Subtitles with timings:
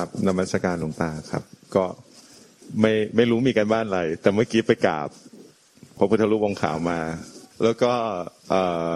[0.00, 1.44] ครับนมัสการหลวงตาครับ
[1.76, 1.84] ก็
[2.80, 5.08] ไม่ไม่รู้มีกันบ้านอะไร แต่เมื่อกี้ไปกราบ
[5.98, 7.00] พระพุทธรูปองค์ขาวมา
[7.62, 7.92] แล้วก็
[8.50, 8.92] เอ่อ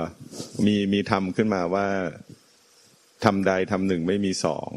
[0.66, 1.86] มีมีทำขึ้นมาว่า
[3.24, 4.70] ทำใดทำหนึ่งไม่มีสอง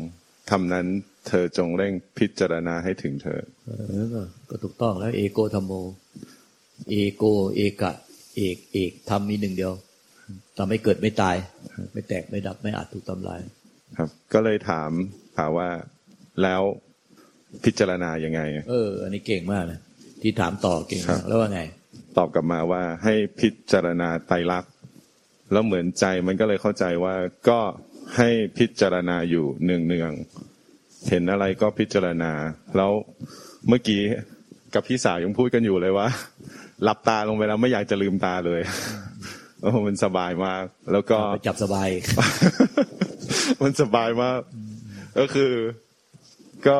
[0.52, 0.86] ทำนั้น
[1.28, 3.71] เธอจงเร่งพิจารณาให้ถึงเธอเอ
[4.02, 5.74] อก็ก็ถูกต้องแล้ว เอโกธรรมโม
[6.89, 7.24] เอโก
[7.55, 7.94] เอกะ
[8.38, 9.74] เอกเอกทำมีหนึ่งเดียว
[10.57, 11.36] ทำให้เกิดไม่ตาย
[11.94, 13.41] ไม่แตกไม่ดับไม่อาจถูกทำลาย
[13.97, 14.91] ครับ ก็เลยถาม
[15.38, 15.69] ถามว่า
[16.43, 16.61] แล้ว
[17.64, 19.79] พิจารณายังไง เออ อันนี้เก่งมากนะ
[20.21, 21.61] ที่ถามต่อเก่งครัมากบแล้วว่าไง
[22.18, 24.71] ตอบกลับมาว่าให้พิจารณาไตรลักษณ์
[25.51, 27.15] แล้วเหมือนใจมันก็เลยเข้าใจว่า
[27.50, 27.60] ก็
[28.18, 32.31] ให้พิจารณาอยู่เนืองเนืองๆเห็นอะไรก็พิจารณา
[32.77, 32.91] แล้ว
[33.67, 34.01] เมื่อกี้
[34.73, 36.07] กับพี่สาวยังพูดกันอยู่เลยว่า
[36.83, 38.61] หลับตาลงไปแล้วไม่อยากจะลืมตาเลย
[39.61, 41.88] โอ้มันสบายมาก แล้วก็ไปจับสบาย
[43.61, 44.39] มันสบายมาก
[45.19, 45.51] ก็คือ
[46.67, 46.80] ก็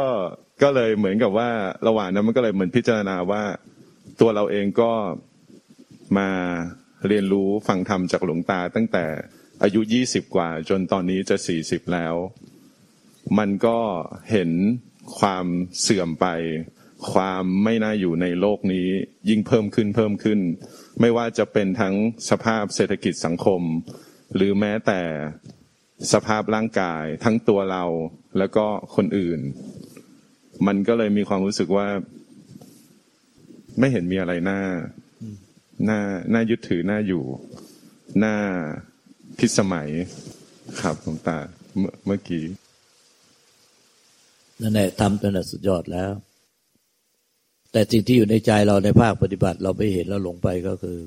[0.62, 1.50] ก็เลยเหมือนกับว่า
[1.88, 3.44] ระหว่างนั้นมันก็เลยเหมือนพิจารณาว่า
[4.20, 4.92] ตัวเราเองก็
[6.18, 6.30] มา
[7.08, 9.06] เรียนรู้ฟังธรรมจากหลวงตา ตั้งแต่
[9.64, 12.16] อายุยี่สิบกว่า จนตอนนี้จะสี่สิบแล้ว
[13.38, 13.80] มันก็
[14.32, 14.52] เห็น
[15.20, 15.46] ความ
[15.82, 16.28] เสื่อมไป
[17.12, 18.88] ความไม่น่าอยู่ในโลกนี้
[19.30, 20.40] ยิ่งเพิ่มขึ้นเพิ่มขึ้น
[21.00, 21.96] ไม่ว่าจะเป็นทั้ง
[22.30, 23.62] สภาพเศรษฐกิจสังคม
[24.36, 25.02] หรือแม้แต่
[26.14, 27.84] สภาพร่างกายทั้งตัวเรา
[28.38, 29.40] แล้วก็คนอื่น
[30.68, 31.88] มันก็เลยมีความรู้สึกว่า
[33.80, 34.60] ไม่เห็นมีอะไรน่า
[35.90, 36.00] น่า
[36.34, 37.24] น่ายึดถือน่าอยู่
[38.24, 38.36] น่า
[39.38, 39.90] พิสมัย
[40.82, 41.38] ครับหลวงตา
[41.78, 42.46] เมื่อเมื่อกี้
[44.62, 46.12] นั่นแหละทำจนนสุดยอดแล้ว
[47.72, 51.00] แต่สิ่งที่อยู่ในใจเราในภาคปฏิบัติ เราไม่เห็นแล้วหลงไปก็คือ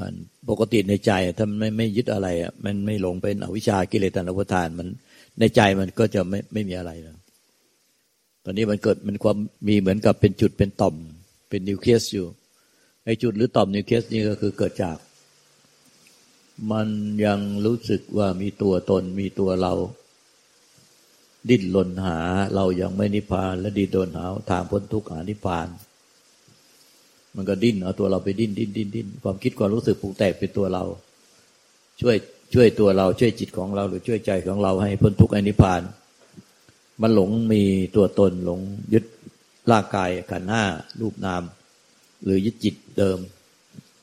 [0.00, 0.14] มัน
[0.48, 4.88] ปกติในใจถ้ามันไม่ไม่ยึดอะไรอะมันไม่หลงเป็นอวิชชากิเลสตัณหาทานมัน
[5.38, 7.16] ในใจมันก็จะไม่ไม่มีอะไรแล้ว
[8.44, 9.36] ตอนนี้มันเกิดมันความ
[9.68, 10.94] มีเหมือนกับเป็นจุดเป็นต่อม
[11.48, 12.26] เป็นนิวเคลียสอยู่
[13.04, 14.98] ไอ้จุดหรือต่อมนิวเคลียสนี่ก็คือเกิดจาก
[16.70, 16.88] มัน
[17.24, 19.74] ยังรู้สึกว่ามีตัวตนมีตัวเรา
[21.48, 22.18] ดิ้นรนหา
[22.54, 25.68] เรายังไม่นิพพาน และดิ้นรนหาทางพ้นทุกข์หานิพพาน
[27.36, 30.84] มันก็ดิ้นเอาตัวเราไปดิ้นดิ้นดิ้นดิ้นความคิดความรู้สึกปรุงแต่งเป็นตัวเรา
[32.00, 32.16] ช่วย
[32.54, 35.82] ช่วยตัวเราช่วยจิตของเรา หรือช่วยใจของเราให้พ้นทุกข์ให้นิพพาน
[37.02, 37.62] มันหลงมี
[37.96, 38.60] ตัวตนหลง
[38.92, 39.04] ยึด
[39.70, 40.64] ร่างกายขันห้า
[41.00, 41.42] รูปนาม
[42.24, 43.18] หรือยึดจิตเดิม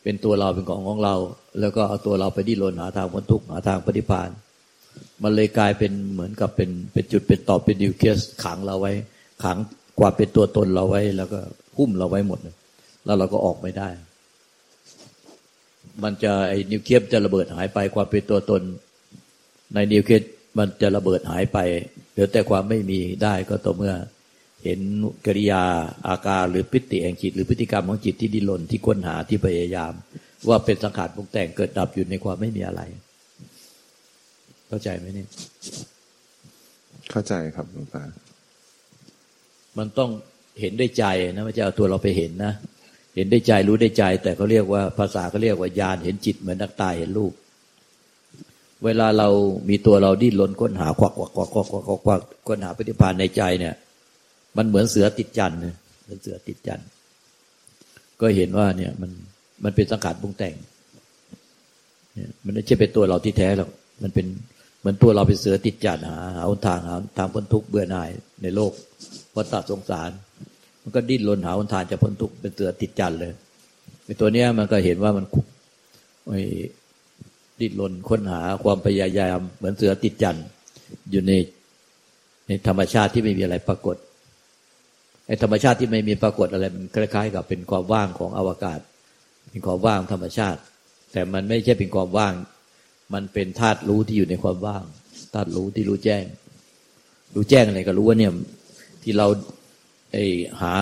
[0.04, 1.16] เป็นตัวเราเป็นของของเรา
[1.60, 4.30] แล้วก็เอาตัวเราไปดิ้นรนหาทางพ้นทุกข์หาทางปฏิพาน
[5.24, 8.94] มันเลยกลายเป็นเหมือนกับเป็นเป็นจุดเป็นต่อเป็นนิวเคสขังเราไว้
[9.44, 9.58] ขัง
[10.00, 11.40] กว่าเป็นตัวตนเราไว้ แล้วก็
[11.78, 12.56] หุ้มเราไว้หมดเลย
[13.06, 13.90] แล้วเราก็ออกไม่ได้
[16.04, 18.62] มันจะไอ้นิวเคลียสจะระเบิดหายไปความเป็นตัวตน
[19.74, 20.24] ในนิวเคลียส
[20.58, 21.58] มันจะระเบิดหายไป
[22.12, 23.94] เหลือแต่ความไม่มีได้ก็ต่อเมื่อ
[24.64, 24.80] เห็น
[25.26, 25.64] กิริยา
[26.08, 29.94] อาการหรือพฤติแห่งจิต หรือพฤติกรรมของจิตที่ดิ้นรนที่ค้นหาที่พยายาม
[30.48, 32.82] ว่าเป็นสังขารปรุงแต่งเกิดดับอยู่ในความไม่มีอะไร
[34.68, 35.28] เข้าใจไหมเนี่ย
[37.12, 38.04] เข้าใจครับหลวงตา
[39.78, 40.10] มันต้อง
[40.62, 42.54] เห็นด้วยใจนะไม่ใช่เอาตัวเราไปเห็นนะ
[43.16, 47.34] เห็นได้ใจรู้ได้ใจ แต่เขาเรียกว่าภาษาเขาเรียกว่าญาณเห็นจิตเหมือนนักตายเห็นรูป
[48.86, 49.30] เวลาเรา
[49.70, 53.74] มีตัวเราดิ้นรนค้นหาควักควักควักควักควักควักควักค้นหาปฏิภาณในใจเนี่ย
[54.58, 56.88] มันเหมือนเสือติดจันทร์นะเหมือนเสือติดจันทร์
[58.22, 59.12] ก็เห็นว่าเนี่ยมัน
[59.64, 60.56] มันเป็นสังขารปรุงแต่ง
[62.14, 63.70] เนี่ยมันไม่ใช่เป็นตัวเราที่แท้หรอก
[64.04, 64.26] มันเป็น
[64.80, 68.10] เหมือนตัวเราเป็นเสือติดจันทร์หาหาทางหาทางพ้นทุกข์เบื่อหน่าย
[68.44, 68.72] ในโลก
[69.36, 70.10] วัฏสงสาร
[70.90, 73.34] มันก็ดิ้นรนหาหนทางจะพ้นทุกข์เป็นเสือติดจันทร์เลย
[74.06, 75.26] ไอ้ตัวเนี้ยมันก็เห็นว่ามัน
[76.30, 76.42] ไอ้
[77.60, 80.46] ดิ้นรนค้นหาความพยายามเหมือนเสือติดจันทร์
[81.12, 81.32] อยู่ใน
[82.48, 83.96] ในธรรมชาติที่ไม่มีอะไรปรากฏ
[85.28, 88.80] ไอ้ธรรมชาติที่ไม่มีปรากฏอะไรมันคล้าย ๆ กับเป็นความว่างของอวกาศ
[89.50, 90.60] เป็นความว่างธรรมชาติ
[91.12, 92.34] แต่มันไม่ใช่เป็นความว่าง
[93.14, 94.84] มันเป็นธาตุรู้ที่อยู่ในความว่าง
[95.34, 96.24] ธาตุรู้ที่รู้แจ้ง
[97.36, 98.32] รู้แจ้งอะไรก็รู้ว่าเนี่ย
[99.04, 99.28] ที่เรา
[100.14, 100.26] ไอ้
[100.62, 100.74] หา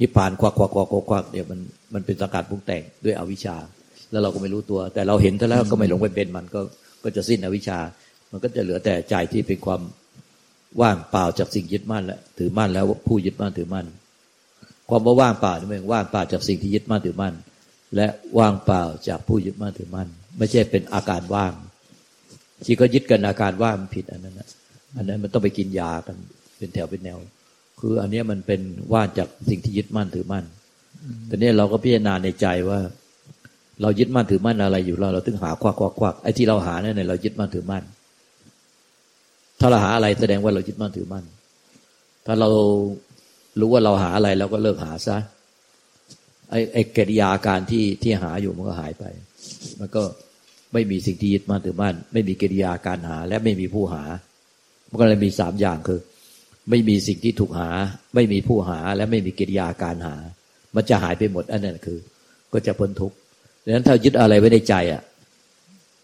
[0.00, 1.60] นิพพานควักควักควักควักเนี่ยมัน
[1.94, 3.56] มันเป็นสังกัดปรุงแต่งด้วยอวิชชา
[4.10, 6.60] แล้วเราก็ไม่รู้ตัว แต่เราเห็นแล้วก็ไม่หลงไปเป็นมันก็
[7.04, 7.78] ก็จะสิ้นอวิชชา
[8.30, 9.80] มันก็จะเหลือแต่ใจที่เป็นความ
[10.80, 13.86] ว่างเปล่าจากสิ่งยึดมั่นและถือมั่นแล้วผู้ยึดมั่นถือมั่น
[14.88, 17.34] ความว่าว่างเปล่านี่มันว่างเปล่าจากสิ่งที่ยึดมั่นถือมั่น
[17.96, 18.06] และ
[18.38, 21.52] ว่างเปล่าจากผู้ยึดมั่นถือมั่นไม่ใช่เป็นอาการว่าง
[22.66, 24.48] ที่ก็ยึดกันอาการว่างมันผิดอันนั้นนะ
[24.96, 26.16] อันนั้นมันต้องไปกินยากัน
[26.58, 27.18] เป็นแถวเป็นแนว
[27.80, 28.60] คืออันเนี้ยมันเป็น
[28.92, 30.44] ว่างจากสิ่งที่ยึดมั่นถือมั่น
[31.26, 32.80] แต่เนี้ยเราก็พิจารณาในใจว่า
[33.82, 37.84] เรายึดมั่นถือมั่นอะไรอยู่เราเราถึงหาควักควักควักไอ้ที่เราหาเนี่ยเรายึดมั่นถือมั่น
[39.60, 41.24] ถ้าเราหาอะไรแสดงว่าเรายึดมั่นถือมั่น
[42.26, 42.48] ถ้าเรา
[43.60, 45.18] รู้ว่าเราหาอะไรเราก็เลิกหาซะ
[46.50, 49.04] ไอ้ไอ้กิริยาการที่ที่หาอยู่มันก็หายไป
[49.80, 50.02] มันก็
[50.72, 54.02] ไม่มีสิ่งที่ยึดมั่นถือมั่น ไม่มีกิริยาการหา และไม่มีผู้หา
[54.88, 56.00] มันก็เลยมีสามอย่างคือ
[56.70, 57.70] ไม่มีสิ่งที่ถูกหา
[58.14, 60.16] ไม่มีผู้หาและไม่มีกิริยาการหา
[60.74, 61.98] มันจะหายไปหมดอันนั้นคือ
[62.52, 63.16] ก็จะพ้นทุกข์
[63.64, 65.02] ดังนั้นถ้ายึดอะไรไว้ในใจอะ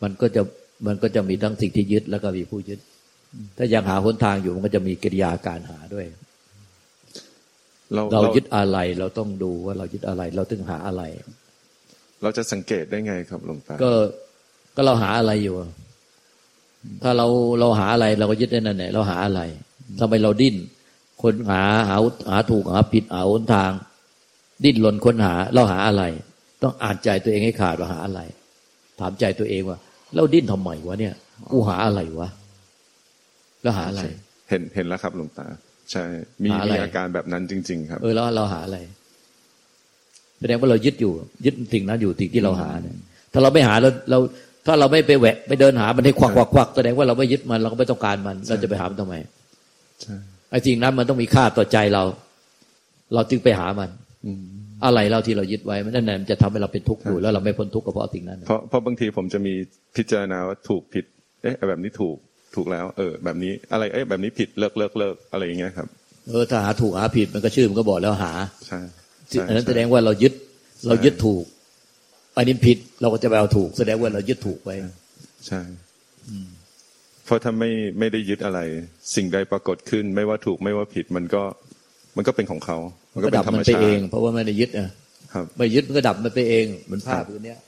[0.03, 0.43] มันก็จะ
[0.87, 2.79] มันก็จะมีทั้งสิ่งที่ยึดแล้วก็มีผู้ยึด
[3.59, 6.06] ถ้ายังหาหนทางอยู่มันก็จะมีกิริยาการหาด้วย
[7.94, 11.03] เราเราเรายึดอะไรเราต้องดูว่าเรายึดอะไร เราถึงหาอะไร
[12.23, 13.91] เราจะสังเกตได้ไงครับหลวงตาก็
[14.76, 15.55] ก็เราหาอะไรอยู่
[17.03, 17.26] ถ้าเรา
[17.61, 19.41] เราหาอะไรเราก็ยึดได้นั่นแหละเราหาอะไร
[20.00, 20.56] ทำไมเราดิ้น
[21.23, 21.97] คนหาหา
[22.31, 23.71] หาถูกหาผิดหาหนทาง
[24.65, 26.03] ดิ้นรนค้นหาเราหาอะไร
[26.62, 28.21] ต้องอ่านใจตัวเองให้ขาดว่าหาอะไร
[29.00, 29.79] ถามใจตัวเองว่า
[30.15, 31.15] เราดิ้นทำไมวะเนี่ย
[31.53, 32.29] กูหาอะไรวะ
[33.62, 34.03] แล้วหาอะไร
[34.49, 35.47] เห็นเห็นแล้วครับหลวงตา
[35.93, 36.05] ใช่
[36.43, 38.79] มีหาอะไรมีอาการแบบนั้นจริง ๆ ครับ เออแล้วเราหาอะไร
[40.41, 41.12] แสดงว่าเรายึดอยู่
[41.44, 42.97] ยึดสิ่งนั้นอยู่สิ่งที่เราหาเนี่ย
[43.33, 44.19] ถ้าเราไม่หาเราเรา
[44.67, 49.42] ถ้าเราไม่ไปแหวะไปเดินหามันให้ควักควักควักแสดงว่าเราไม่ยึดมันเราก็ไม่ต้องการมัน เราจะไปหามันทำไมใช่
[50.51, 52.03] ไอ้สิ่งนั้นมันต้องมีค่าต่อใจเรา
[53.15, 53.91] เราจึงไปหามัน
[54.27, 54.43] อืม
[54.85, 59.55] อะไรเราที่เรายึดไว้มันนั่นแหละมันจะทำให้เราเป็นทุกข์อยู่แล้วเราไม่พ้นทุกข์ก็เพราะสิ่งนั้น เพราะเพราะบางทีผมจะมี
[59.97, 61.05] พิจารณาว่าถูกผิด
[61.43, 62.17] เอ๊ะแบบนี้ถูก
[62.55, 65.89] ถูกแล้ว เออ แบบนี้อะไรเอ๊ะแบบนี้ผิดเลิกเลิกเลิกอะไรอย่างเงี้ยครับ
[66.29, 68.33] เออถ้าหาถูกหาผิดมันก็ชื่อมันก็บอกแล้วหา
[68.67, 68.81] ใช่
[69.31, 70.33] ใช่อันนั้นแสดงว่าเรายึด
[70.87, 71.45] เรายึดถูก
[72.37, 74.77] อันนี้ผิดเราก็จะไปเอาถูก แสดงว่าเรายึดถูกไว้
[75.47, 75.61] ใช่
[76.27, 76.52] เพ
[77.32, 78.61] ราะถ้าไม่ไม่ได้ยึดอะไร
[79.14, 81.43] สิ่งใดปรากฏขึ้น ไม่ว่าถูกไม่ว่าผิดมันก็
[82.17, 82.79] มันก็เป็นของเขา
[83.14, 84.88] มันก็ก็เป็นดับธรรมัมนไปชาเอติงเพราะว่าไม่ได้ยึดนะ
[85.32, 87.58] ครับไม่ยึดมันก็ดับมันไปเอง เหมือนผ้าครับผืนเนี้ย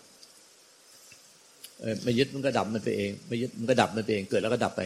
[1.81, 4.82] เออไม่ยึดมันก็ดับมันไปเอง ไม่ยึดมันก็ดับมันไปเอง เกิดแล้วก็ดับไป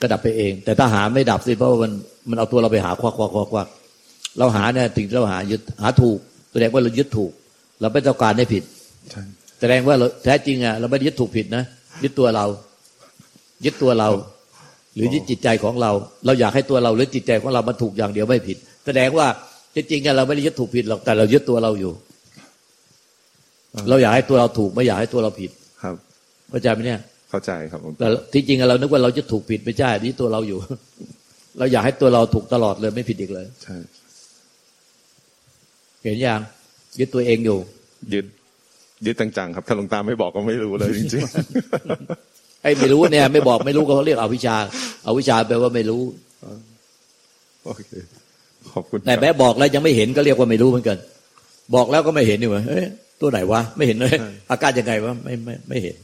[0.00, 1.92] ก็ดับไปเอง แต่ถ้าหาไม่ดับสิเพราะว่ามัน
[2.30, 3.68] มันเอาตัวเราไปหาควักควักควักควัก
[4.38, 6.18] เราหาเนี่ยสิ่งที่เราหายึดหาถูก
[6.52, 7.32] แสดงว่าเรายึดถูก
[7.80, 8.62] เราไม่ต้องการให้ผิด
[9.10, 9.22] ใช่
[9.60, 11.64] แสดงว่าเราแท้จริงอะเราไม่ได้ยึดถูกผิดนะ
[12.02, 12.44] ยึดตัวเรา
[13.64, 14.10] ยึดตัวเรา
[14.94, 15.90] หรือยึดจิตใจของเรา
[16.26, 18.56] เราอยากให้ตัวเราหรือจิตใจของเรามันถูกอย่างเดียวไม่ผิด
[18.86, 19.26] แสดงว่า
[19.74, 21.92] จริงๆอะเราไม่ได้ยึดถูกผิดหรอกแต่เรายึดตัวเราอยู่
[23.88, 25.50] เราอยากให้ตัวเราถูกไม่อยากให้ตัวเราผิด
[25.82, 25.94] ครับ
[26.50, 27.00] เข้าใจไหมเนี่ย
[27.30, 30.58] เข้าใจครับผมแต่ที่จริงอะเรานึกว่าเรายึดถูกผิดไม่ใช่นี่ตัวเราอยู่
[31.58, 33.76] เราอยากให้ตัวเราถูกตลอดเลยไม่ผิดอีกเลยใช่
[36.02, 36.40] เห็นยัง
[36.98, 37.58] ยึดตัวเองอยู่
[38.14, 38.26] ยึด
[39.06, 41.24] ยึดจังๆครับถ้าหลวงตาไม่บอกก็ไม่รู้เลยจริง
[42.62, 44.56] ไอ้ไม่รู้เนี่ย ไม่บอกไม่รู้ก็เขาเรียกเอาวิชา
[45.04, 47.92] เอาวิชาแปลว่าไม่รู้ๆโอเค
[48.72, 50.96] ขอบคุณแต่ครับแม้บอกแล้วยังไม่เห็นก็เรียกว่าไม่รู้เหมือนกัน
[51.74, 52.86] บอกแล้วก็ไม่เห็นนี่หว่าเอ๊ะ
[53.20, 54.16] ตัวไหนวะไม่เห็นเลย
[54.50, 55.96] อาการยังไงวะไม่ไม่ไม่เห็น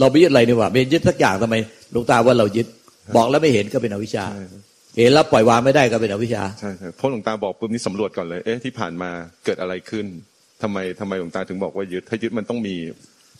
[0.00, 1.54] เราไม่ยึดอะไรนี่หว่าไม่ยึดสักอย่างทำไม
[1.92, 2.66] หลวงตาว่าเรายึด
[3.16, 4.44] บอกแล้วไม่เห็นก็เป็นอวิชชาใช่
[4.98, 9.10] เห็นแล้วปล่อยวางไม่ได้ก็เป็นอวิชชาใช่ครับเพราะหลวงตาบอกปุ๊บนี่สำรวจก่อนเลย เอ๊ะที่ผ่านมา
[9.44, 10.06] เกิดอะไรขึ้น
[10.62, 12.74] ทำไมทำไมหลวงตาถึงบอกว่ายึด ถ้ายึดมันต้องมี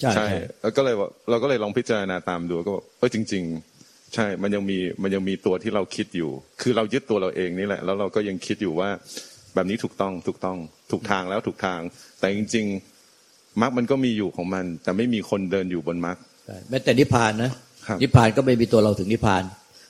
[0.01, 0.27] ใช่ใช่
[0.63, 3.45] แล้วก็เลยว่าเราก็เลยลองพิจารณาตามดูก็บอกเออจริง
[3.79, 8.89] ๆ ใช่ มันยังมีมันยังมีตัวที่เราคิดอยู่ คือเรายึดตัวเราเองนี่แหละ แล้วเราก็ยังคิดอยู่ว่า
[9.55, 10.59] แบบนี้ถูกต้องถูกต้อง
[10.91, 11.81] ถูกทางแล้วถูกทาง
[12.21, 12.67] แต่จริง
[13.13, 17.51] ๆมรรคมันก็มีอยู่ของมัน แต่ไม่มีคนเดินอยู่บนมรรคใช่แม้แต่นิพพานนะ
[17.87, 19.43] ครับนิพพานก็ไม่มีตัวเราถึงนิพพาน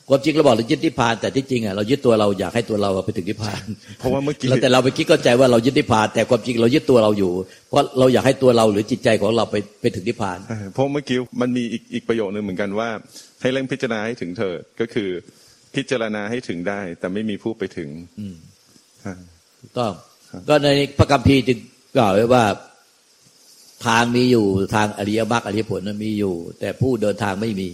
[0.08, 3.62] ความจริงเราบอกเรายึดนิพพานแต่ที่จริงอะเรายึดตัวเราอยากให้ตัวเราไปถึงนิพพาน
[3.98, 7.32] เพราะว่าเมื่อกี้แล้วแต่เราไปคิดเข้าใจว่าเรายึดนิพพานแต่ความจริงเรายึดตัวเราอยู่
[7.68, 12.88] เพราะเราอยากให้ตัวเราหรือจิตใจของเราไปไปถึงนิพพานใช่เพราะเมื่อกี้มันมีอีกอีกประโยคนึงเหมือนกันว่า
[13.40, 15.08] ให้เร่งพิจารณาให้ถึงเถิดก็คือ
[15.74, 17.88] พิจารณาให้ถึงได้ แต่ไม่มีผู้ไปถึง
[18.20, 18.36] อืม
[19.02, 19.14] ใช่
[19.60, 19.92] ถูกต้อง
[20.30, 20.68] ครับก็ใน
[20.98, 21.58] พระคัมภีร์จึง
[21.96, 22.44] กล่าวไว้ว่า
[23.86, 27.68] ทางมีอยู่ทางอริยมรรคอริยผลนั้นมีอยู่ แต่ผู้เดินทางไม่มี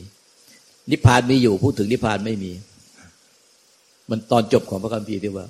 [0.90, 2.52] นิพพานมีอยู่ พูดถึงนิพพานไม่มี
[4.10, 5.46] มันตอนจบของพระคัมภีร์ที่ว่า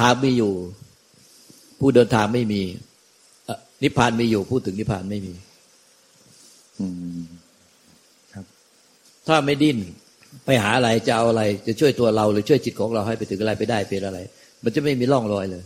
[0.00, 0.52] ทางมีอยู่
[1.80, 2.62] ผู้เดินทางไม่มี
[3.44, 5.34] เอ่อนิพพานมีอยู่ พูดถึงนิพพานไม่มี
[6.78, 6.86] อื
[7.18, 7.22] ม
[9.26, 9.78] ถ้าไม่ดิ้น
[10.44, 14.18] ไปหาอะไรจะเอาอะไร จะช่วยตัวเราหรือช่วยจิตของเราให้ไปถึงอะไรไปได้เป็นอะไร
[14.64, 15.62] มันจะไม่มีร่องรอยเลย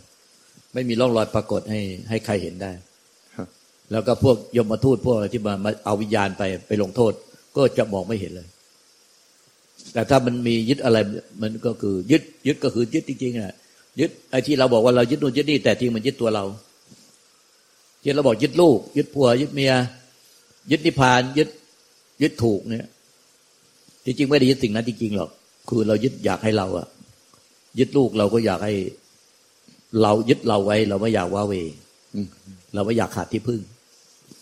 [0.75, 2.71] ไม่มีร่องรอยปรากฏให้ให้ใครเห็นได้
[3.37, 3.49] ครับ
[3.93, 7.13] แล้วก็พวกยมทูตพวกอะไรที่มามาเอาวิญญาณไปไปลงโทษ
[7.57, 8.49] ก็จะมองไม่เห็นเลย
[9.93, 10.99] แต่ถ้ามันมียึดอะไร
[11.43, 13.55] มันก็คือยึดยึดก็คือยึดจริงๆอะ
[14.01, 16.45] ยึดไอ้ที่เราบอกว่าเรายึดนู่นยึดนี่แต่จริงมันยึดตัวเรา
[18.05, 19.73] ยึดเราบอกยึดลูก ยึดผัว ยึดเมีย
[20.71, 21.49] ยึดนิพพานยึด
[22.23, 22.87] ยึดถูกเนี่ย
[24.05, 25.31] จริงๆไม่ได้ยึดสิ่งนั้นจริงๆหรอก
[25.69, 26.87] คือเรายึดอยากให้เราอะ
[27.79, 28.75] ยึดลูกเราก็อยากให้
[30.03, 31.53] เรายึดเราไว้ เราไม่อยากว่าเว
[32.15, 32.29] อืม
[32.75, 33.61] เราไม่อยากขาดที่พึ่ง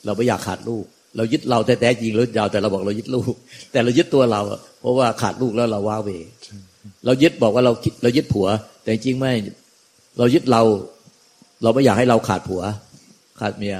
[0.05, 3.35] เราไม่อยากขาดลูก เรายึดเราแต่แท้จริงเราเราแต่เราบอกเรายึดลูก
[3.73, 4.40] แต่เรายึดตัวเรา
[4.80, 6.08] เพราะว่าขาดลูกแล้วเราว้าเว
[7.04, 8.46] เรายึดบอกว่าเราคิดเรายึดผัว
[8.82, 9.32] แต่จริงไม่
[10.18, 10.62] เรายึดเรา
[11.62, 12.62] เราไม่อยากให้เราขาดผัว
[13.40, 13.76] ขาดเมีย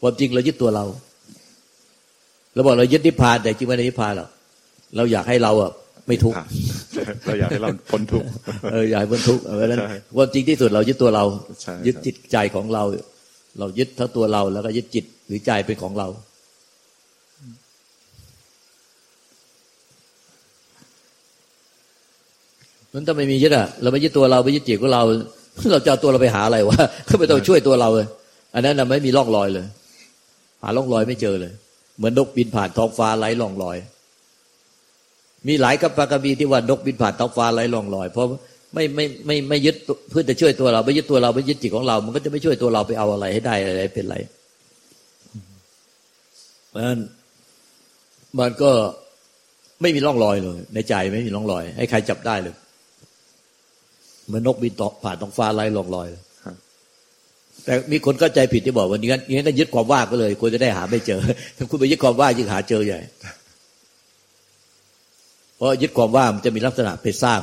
[0.00, 0.84] ความจริงเรายึดตัวเรา
[2.54, 4.28] เราบอกเรายึดนิพพานแต่จริงไม่ได้นิพพานหรอก
[4.96, 5.70] เราอยากให้เราอะ
[6.06, 6.38] ไม่ทุกข์
[7.26, 8.28] เราอยากให้เราพ้นทุกข์
[8.72, 9.80] เอออยากพ้นทุกข์เพราะฉะนั้น
[10.16, 11.24] ความจริงที่สุดเรายึดตัวเรา
[11.86, 12.84] ยึดจิตใจของเรา
[13.58, 16.08] เรายึดทั้งตัวเราแล้วก็ยึดจิตหรือใจเป็นของเรา
[22.92, 25.02] นั้นถ้าไม่มียึดอะเราไม่ยึดตัวเราไม่ยึดจิตของเรา
[25.72, 28.06] เราจะเอาตัวเราไปหาอะไรวะก็ไม่ต้องช่วยตัวเราเลย
[28.54, 29.66] อันนั้นไม่มีร่องรอยเลย
[30.62, 31.52] หาร่องรอยไม่เจอเลย
[31.96, 33.76] เหมือนนกบินผ่านท้องฟ้าไร้ร่องรอย
[35.48, 38.26] มีหลายกับปากบีที่ว่านกบินผ่านท้องฟ้าไร้ร่องรอย เพราะ
[38.74, 39.76] ไม่ไม่ไม่ไม่ยึด
[40.10, 44.16] เพื่อจะช่วยตัวเรา ไม่ยึดตัวเราไม่ยึดจิตของเรา มันก็จะไม่ช่วยตัวเราไปเอาอะไรให้ได้อะไรเป็นไร
[46.68, 46.98] เพราะฉะนั้น
[48.38, 48.70] มันก็
[49.82, 52.54] ไม่มีร่องรอยเลย ในใจไม่มีร่องรอย ให้ใครจับได้เลย
[54.26, 56.08] เหมือนนกบินตผ่านท้องฟ้าไร้ร่องรอย
[57.64, 61.20] แต่มีคนเข้าใจผิดที่บอกว่านี้งั้นยึดความว่างก็เลยควรจะได้หาไม่เจอ
[61.56, 63.00] ถ้าคุณไปยึดความว่างยิ่งหาเจอใหญ่
[65.56, 67.40] เพราะยึดความว่างมันจะมีลักษณะไปสร้าง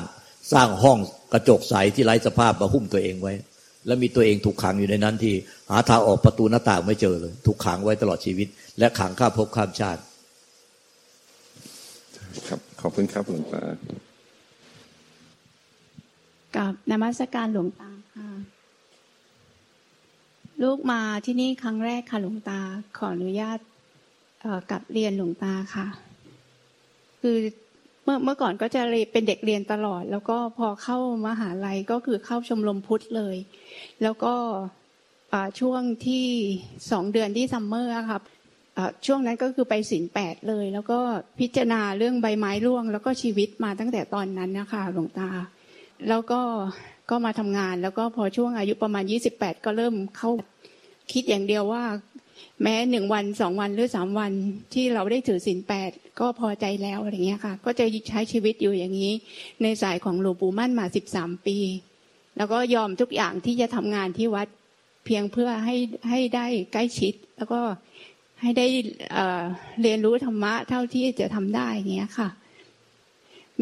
[0.52, 0.98] สร้างห้อง
[1.34, 3.34] กระจกใสที่ไร้สภาพมาหุ้มตัวเองไว้
[3.86, 5.34] แล้วมีตัวเองถูกขังอยู่ในนั้นที่
[5.70, 8.48] หาทางออกประตูหน้าต่างไม่เจอเลย ถูกขังไว้ตลอดชีวิต
[8.80, 10.02] และขังข้ามภพข้ามชาติ
[12.48, 13.64] ครับขอบคุณครับหลวงตา
[16.56, 18.30] กับนมัสการหลวงตาค่ะ
[20.64, 22.60] ลูกมาที่นี่ครั้งแรกค่ะหลวงตา
[22.98, 23.60] ขออนุญาต
[24.72, 25.88] กับเรียนหลวงตาค่ะ
[27.22, 27.38] คือ
[28.04, 28.82] เมื่อเมื่อก่อนก็จะ
[29.12, 33.36] เป็นเด็กเรียนตลอด แล้วก็พอเข้ามหาลัยก็คือเข้าชมรมพุทธเลย
[34.04, 34.34] แล้วก็
[35.60, 36.26] ช่วงที่
[36.92, 38.22] สองเดือนที่ซัมเมอร์ครับ
[39.06, 41.00] ช่วงนั้นก็คือไปสินแปดเลย แล้วก็
[41.40, 45.30] พิจารณาเรื่องใบไม้ร่วง แล้วก็ชีวิตมาตั้งแต่ตอนนั้นนะคะหลวงตา
[46.10, 46.42] แล้วก็
[47.10, 50.30] ก็มาทำงานแล้วก็พอช่วงอายุประมาณยี่สิบแปดก็เริ่มเข้า
[51.12, 51.84] คิดอย่างเดียวว่า
[52.62, 54.32] แม้หนึ่งวันสองวันหรือสามวัน
[54.74, 59.14] ที่เราได้ถือศีลแปดก็พอใจแล้วอะไรเงี้ยค่ะ ก็จะใช้ชีวิตอยู่อย่างนี้
[59.62, 61.58] ในสายของหลวงปู่มั่นมาสิบสามปี
[62.38, 64.48] แล้วก็ยอมทุกอย่างที่จะทำงานที่วัด
[65.06, 65.76] เพียงเพื่อให้
[66.10, 67.62] ให้ได้ใกล้ชิด แล้วก็
[68.42, 68.68] ให้ได้
[69.14, 72.30] เเรียนรู้ธรรมะเท่าที่จะทำได้เงี้ยค่ะ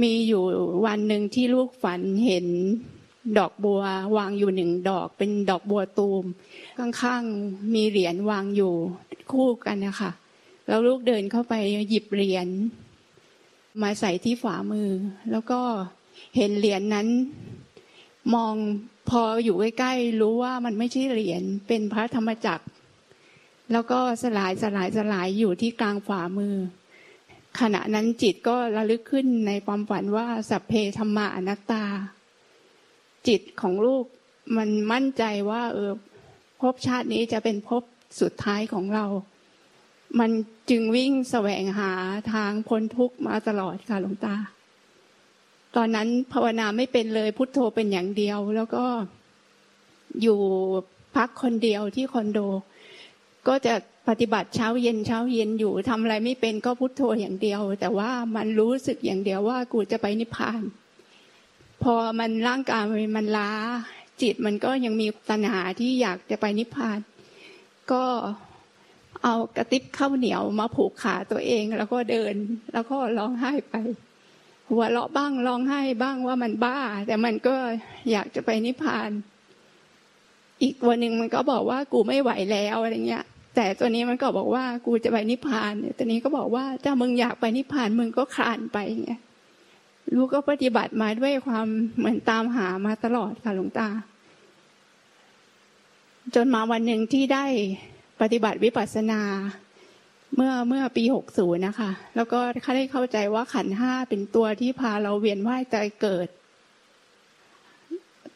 [0.02, 0.44] มีอยู่
[0.86, 2.48] วันหนึ่งที่ลูกฝันเห็น
[3.38, 3.82] ดอกบัว
[4.18, 6.26] วางอยู่หนึ่งดอก เป็นดอกบัวตูม
[6.80, 8.74] ข้างๆมีเหรียญวางอยู่
[9.32, 10.12] คู่กันนะคะ
[10.68, 11.54] แล้วลูกเดินเข้าไป
[11.90, 12.48] หยิบเหรียญ
[13.82, 14.90] มาใส่ที่ฝ่ามือ
[15.32, 15.62] แล้วก็
[16.36, 17.08] เห็นเหรียญนนั้น
[18.34, 18.56] มอง
[19.10, 22.66] พออยู่ใกล้ๆรู้ว่ามันไม่ใช่เหรียญเป็นพระธรรมจักร
[23.72, 26.56] แล้วก็สลายสลายสลายอยู่ที่กลางฝ่ามือ
[27.60, 31.84] ขณะนั้นจิตก็ระลึกขึ้นในความฝันว่าสัพเพธรรมะอนัตตา
[33.28, 34.06] จิตของลูก
[34.58, 35.92] มันมั่นใจว่า เออ
[36.62, 37.84] ภพชาตินี้จะเป็นภพ
[38.22, 39.06] สุดท้ายของเรา
[40.20, 40.32] มัน
[40.70, 41.92] จึงวิ่งแสวงหา
[42.34, 44.36] ทางพ้นทุกข์มาตลอดค่ะหลวงตา
[45.76, 48.86] ตอนนั้นภาวนาไม่เป็นเลยพุทโธเป็นอย่างเดียว แล้วก็
[50.22, 50.40] อยู่
[51.16, 52.40] พักคนเดียวที่คอนโด
[53.48, 53.74] ก็จะ
[54.08, 60.62] ปฏิบัติเช้าเย็นเช้าเย็นอยู่ทำอะไรไม่เป็นก็พุทโธอย่างเดียว แต่ว่ามันรู้สึกอย่างเดียวว่ากูจะไปนิพพาน
[61.84, 62.84] พอมันร่างกาย
[63.18, 63.52] มันล้า
[64.22, 67.00] จิตมันก็ยังมีตัณหาที่อยากจะไปนิพพาน
[67.92, 68.04] ก็
[69.24, 72.34] เอากระติบข้าวเหนียวมาผูกขาตัวเอง แล้วก็เดิน
[72.74, 73.76] แล้วก็ร้องไห้ไป
[74.70, 77.56] หัวเราะบ้างร้องไห้บ้างว่ามันบ้า แต่มันก็
[78.12, 79.10] อยากจะไปนิพพาน
[80.62, 89.22] อีกวันหนึ่งมันก็บอกว่ากูไม่ไหวแล้วอะไรเงี้ย แต่ตัวนี้มันก็บอกว่ากูจะไปนิพพานตัวนี้ก็บอกว่าถ้ามึงอยากไปนิพพานมึงก็คลานไปเงี้ย
[90.16, 93.90] ลูกก็ปฏิบัติมาด้วยความเหมือนตามหามาตลอดค่ะหลวงตา
[96.36, 97.46] จนมาวันหนึ่งที่ได้
[98.22, 99.22] ปฏิบัติวิปัสสนา
[100.36, 106.28] เมื่อเมื่อปีหกศูนย์นะคะ แล้วก็เขาได้เข้าใจว่าขันห้าเป็นตัวที่พาเราเวียนว่ายใจเกิด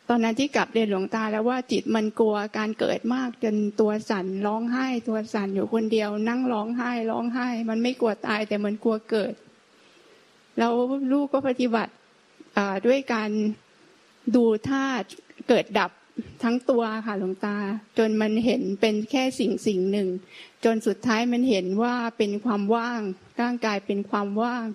[0.10, 9.34] ตอนนั้นที่กลับเรียนหลวงตาแล้วว่าจิตมันกลัวการเกิดมากจนตัวสั่นร้องไห้ ตัวสั่นอยู่คนเดียว นั่งร้องไห้ร้องไห้ มันไม่กลัวตายแต่มันกลัวเกิด
[10.58, 10.74] แล้ว
[11.12, 11.94] ลูกก็ปฏิบัติ
[12.86, 13.30] ด้วยการ
[14.36, 15.08] ดูธาตุ
[15.48, 15.92] เกิดดับ
[16.44, 17.58] ทั้งตัวค่ะหลวงตา
[17.98, 20.08] จนมันเห็นเป็นแค่สิ่งสิ่งหนึ่ง
[20.66, 23.02] จนสุดท้ายมันเห็นว่าเป็นความว่าง
[23.42, 24.66] ร่างกายเป็นความว่าง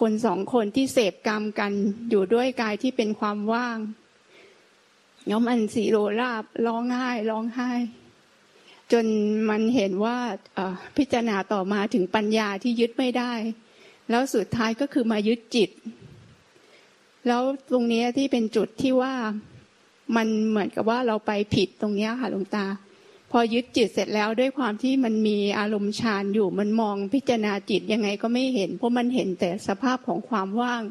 [0.00, 1.72] คนสองคนที่เสพกรรมกัน
[2.10, 3.78] อยู่ด้วยกายที่เป็นความว่าง
[5.30, 7.70] ย้อมอันสีโรราบร้องไห้ร้องไห้
[8.92, 9.06] จน
[9.50, 10.18] มันเห็นว่า
[10.96, 13.32] พิจารณาต่อมาถึงปัญญาที่ยึดไม่ได้
[14.10, 15.70] แล้วสุดท้ายก็คือมายึดจิต
[17.26, 19.14] แล้วตรงนี้ที่เป็นจุดที่ว่า
[20.16, 22.66] มันเหมือนกับว่าเราไปผิดตรงนี้ค่ะหลวงตา
[23.30, 30.82] พอยึดจิตเสร็จแล้วด้วยความที่มันมีอารมณ์ฌานอยู่มันมองพิจารณาจิตยังไงก็ไม่เห็น เพราะมันเห็นแต่สภาพของความว่าง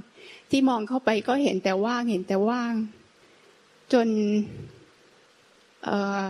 [0.51, 2.73] ที่มองเข้าไปก็เห็นแต่ว่างเห็นแต่ว่าง
[3.93, 4.07] จน
[5.87, 5.89] อ
[6.25, 6.27] อ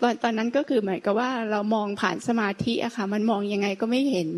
[0.00, 4.28] ตอนตอนนั้นก็คือเหมือนกับว่าเรามองผ่านสมาธิอะค่ะ มันมองยังไงก็ไม่เห็น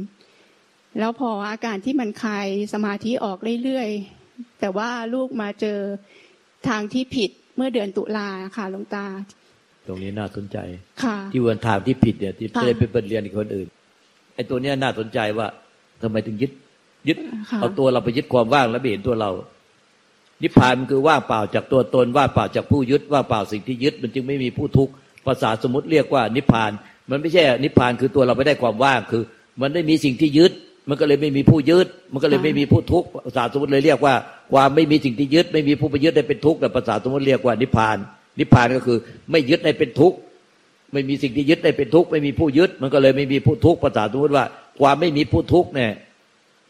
[0.99, 5.79] แล้วพออาการที่มันคลายสมาธิออกเรื่อยๆ แต่ว่าลูกมาเจอ
[6.69, 9.07] ทางที่ผิดเมื่อเดือนตุลาค่ะหลวงตา
[9.87, 10.59] ตรงนี้น่าสนใจ
[11.03, 13.69] ค่ะที่วันทางที่ผิดเนี่ยที่ค่ะไม่ได้เป็นบทเรียนกับคนอื่น
[14.35, 15.47] ไอ้ตัวเนี้ยน่าสนใจว่า
[16.03, 16.53] ทำไมถึงยึด
[17.09, 17.19] ยึด
[17.51, 19.31] ค่ะเอาตัวเราไปยึดความว่างแล้วไม่เห็นตัวเรา
[20.43, 24.93] นิพพานมันคือว่างเปล่าจากตัวตนว่างเปล่าจากผู้ยึดว่างเปล่าสิ่งที่ยึด มันจึงไม่มีผู้ทุกข์
[25.27, 26.71] ภาษาสมมติเรียกว่านิพพาน
[27.11, 29.23] มันไม่ใช่นิพพานคือตัวเราไม่ได้ความว่างคือ
[29.61, 30.53] มันไม่มีสิ่งที่ยึด
[30.89, 34.15] มันก็เลยไม่มีผู้ยึด มันก็เลยไม่มีผู้ทุกข์ภาษาสมมติเลยเรียกว่า
[34.53, 37.97] ความไม่มีสิ่งที่ยึด ไม่มีผู้ไปยึดได้เป็นทุกข์แต่ภาษาสมมติเรียกว่านิพพาน
[38.39, 38.99] นิพพานก็คือ
[39.31, 40.17] ไม่ยึดได้เป็นทุกข์
[40.93, 44.45] ไม่มีสิ่งที่ยึดได้เป็นทุกข์ไม่มีผู้ยึด มันก็เลยไม่มีผู้ทุกข์ภาษาสมมติว่า
[44.81, 45.93] ความไม่มีผู้ทุกข์เนี่ย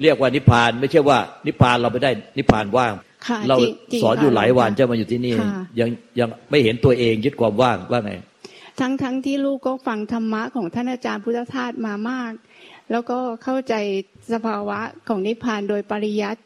[0.02, 2.92] เรียกว่านิพพาน ไม่ใช่ว่า นิพพานเราไปได้นิพพานว่าง
[3.26, 5.49] ค่ะเราจงจงสอนอยู่ค่ะหลายวันลวงตจะมาอยู่ที่นี่ค่ะ
[5.80, 8.12] ยังยังไม่เห็นตัวเองยึดความว่างว่าไง
[8.80, 12.32] ทั้งทั้งที่ลูกก็ฟังธรรมะของท่านอาจารย์พุทธทาสมามาก
[12.90, 13.75] แล้วก็เข้าใจ
[14.33, 14.78] สภาวะ
[15.09, 16.43] ของนิพพานโดยปริยัติ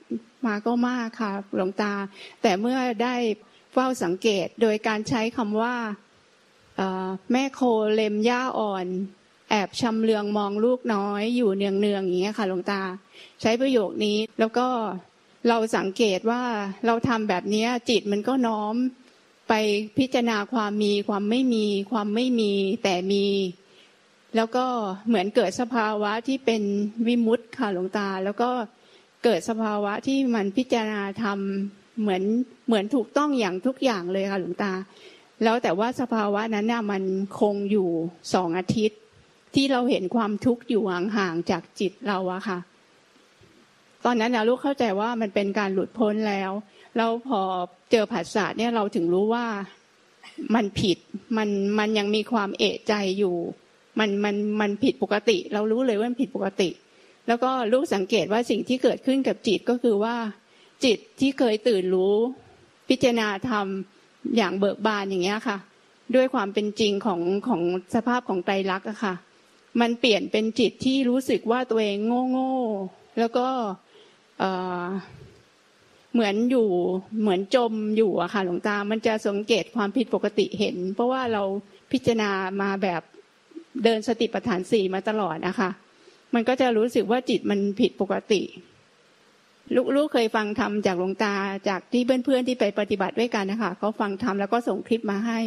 [0.46, 1.92] มาก็มากค่ะหลวงตา
[2.42, 3.14] แต่เมื่อได้
[3.72, 5.74] เฝ้าสังเกตโดยการใช้คำว่า
[7.32, 7.60] แม่โค
[7.94, 8.86] เล็มหญ้าอ่อน
[9.50, 12.82] แอบชำเลืองมองลูกน้อยอยู่เนืองเนืองๆอย่างเงี้ยค่ะหลวงตา
[13.40, 14.66] ใช้ประโยคนี้แล้วก็
[15.48, 16.42] เราสังเกตว่า
[16.86, 18.74] เราทำแบบนี้จิตมันก็น้อม
[19.48, 19.52] ไป
[19.98, 22.52] พิจารณาความมีความไม่มี ความไม่มี
[22.84, 23.24] แต่มี
[24.36, 24.64] แล้วก็
[25.08, 26.62] เหมือนเกิดสภาวะที่เป็น
[27.06, 28.50] วิมุตต์ค่ะหลวงตา แล้วก็
[29.24, 31.38] เกิดสภาวะที่มันพิจารณาธรรม
[32.00, 32.22] เหมือน
[32.66, 34.72] เหมือนถูกต้องอย่างทุกอย่างเลยค่ะหลวงตา
[35.44, 37.02] แล้วแต่ว่าสภาวะนั้นน่ะมัน
[37.40, 37.88] คงอยู่
[38.34, 38.98] สองอาทิตย์
[39.54, 40.82] ที่เราเห็นความทุกข์อยู่
[41.16, 42.58] ห่างๆจากจิตเราอะค่ะ
[44.04, 46.50] ตอนนั้นนะลูกเข้าใจว่ามันเป็นการหลุดพ้นแล้ว
[46.96, 47.40] แล้วพอ
[47.90, 49.46] เจอผัสสะเนี่ยเราถึงรู้ว่า
[50.54, 50.98] มันผิด
[51.36, 53.36] มันมันยังมีความเอะใจอยู่
[54.00, 56.68] มันมันมันผิดปกติ เรารู้เลยว่ามันผิดปกติ
[57.28, 60.16] แล้วก็ลูกสังเกตว่าสิ่งที่เกิดขึ้นกับจิตก็คือว่า
[60.84, 62.16] จิตที่เคยตื่นรู้
[62.88, 63.66] พิจารณาธรรม
[64.36, 65.56] อย่างเบิกบานอย่างเงี้ยค่ะ
[66.14, 67.62] ด้วยความเป็นจริงของของ
[67.94, 69.14] สภาพของไตรลักษณ์อะค่ะ
[69.80, 72.54] มันเปลี่ยนเป็นจิตที่รู้สึกว่าตัวเองโง่โง่
[73.18, 73.46] แล้วก็
[74.38, 74.50] เอ่
[74.82, 74.84] อ
[76.12, 76.68] เหมือนอยู่
[77.20, 81.42] เหมือนจมอยู่อะค่ะหลวงตา มันจะสังเกตความผิดปกติเห็น เพราะว่าเรา
[81.92, 82.30] พิจารณา
[82.62, 83.02] มาแบบ
[83.84, 85.70] เดินสติปัฏฐานสี่มาตลอดนะคะ
[86.34, 88.42] มันก็จะรู้สึกว่าจิตมันผิดปกติ
[89.74, 91.34] ลูกลูกเคยฟังธรรมจากหลวงตา
[91.68, 95.40] จากที่เพื่อนๆที่ไปปฏิบัติด้วยกันนะคะเขาฟังธรรมแล้วก็ส่งคลิปมาให้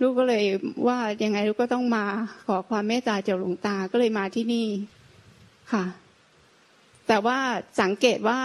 [0.00, 0.44] ลูกก็เลย
[0.86, 2.04] ว่ายังไงลูกก็ต้องมา
[2.46, 4.66] ขอความเมตตาจากหลวงตาก็เลยมาที่นี่
[5.72, 5.84] ค่ะ
[7.08, 7.38] แต่ว่า
[7.82, 8.38] สังเกตว่า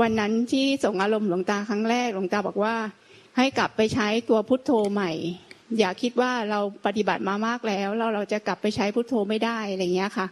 [0.00, 2.74] วันนั้นที่ส่งอารมณ์หลวงตาครั้งแรกหลวงตาบอกว่า
[3.36, 5.10] ให้กลับไปใช้ตัวพุทโธใหม่
[5.78, 10.26] อย่าคิดว่าเราปฏิบัติมามากแล้วเราเราจะกลับไปใช้พุทโธไม่ได้อะไรเงี้ยค่ะ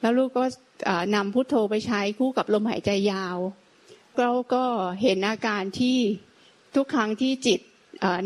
[0.00, 0.44] แล้วลูกก็
[0.84, 3.36] เอ่อนำพุทโธไปใช้คู่กับลมหายใจยาว
[4.20, 4.64] เราก็
[5.02, 5.98] เห็นอาการที่
[6.76, 7.60] ทุกครั้งที่จิต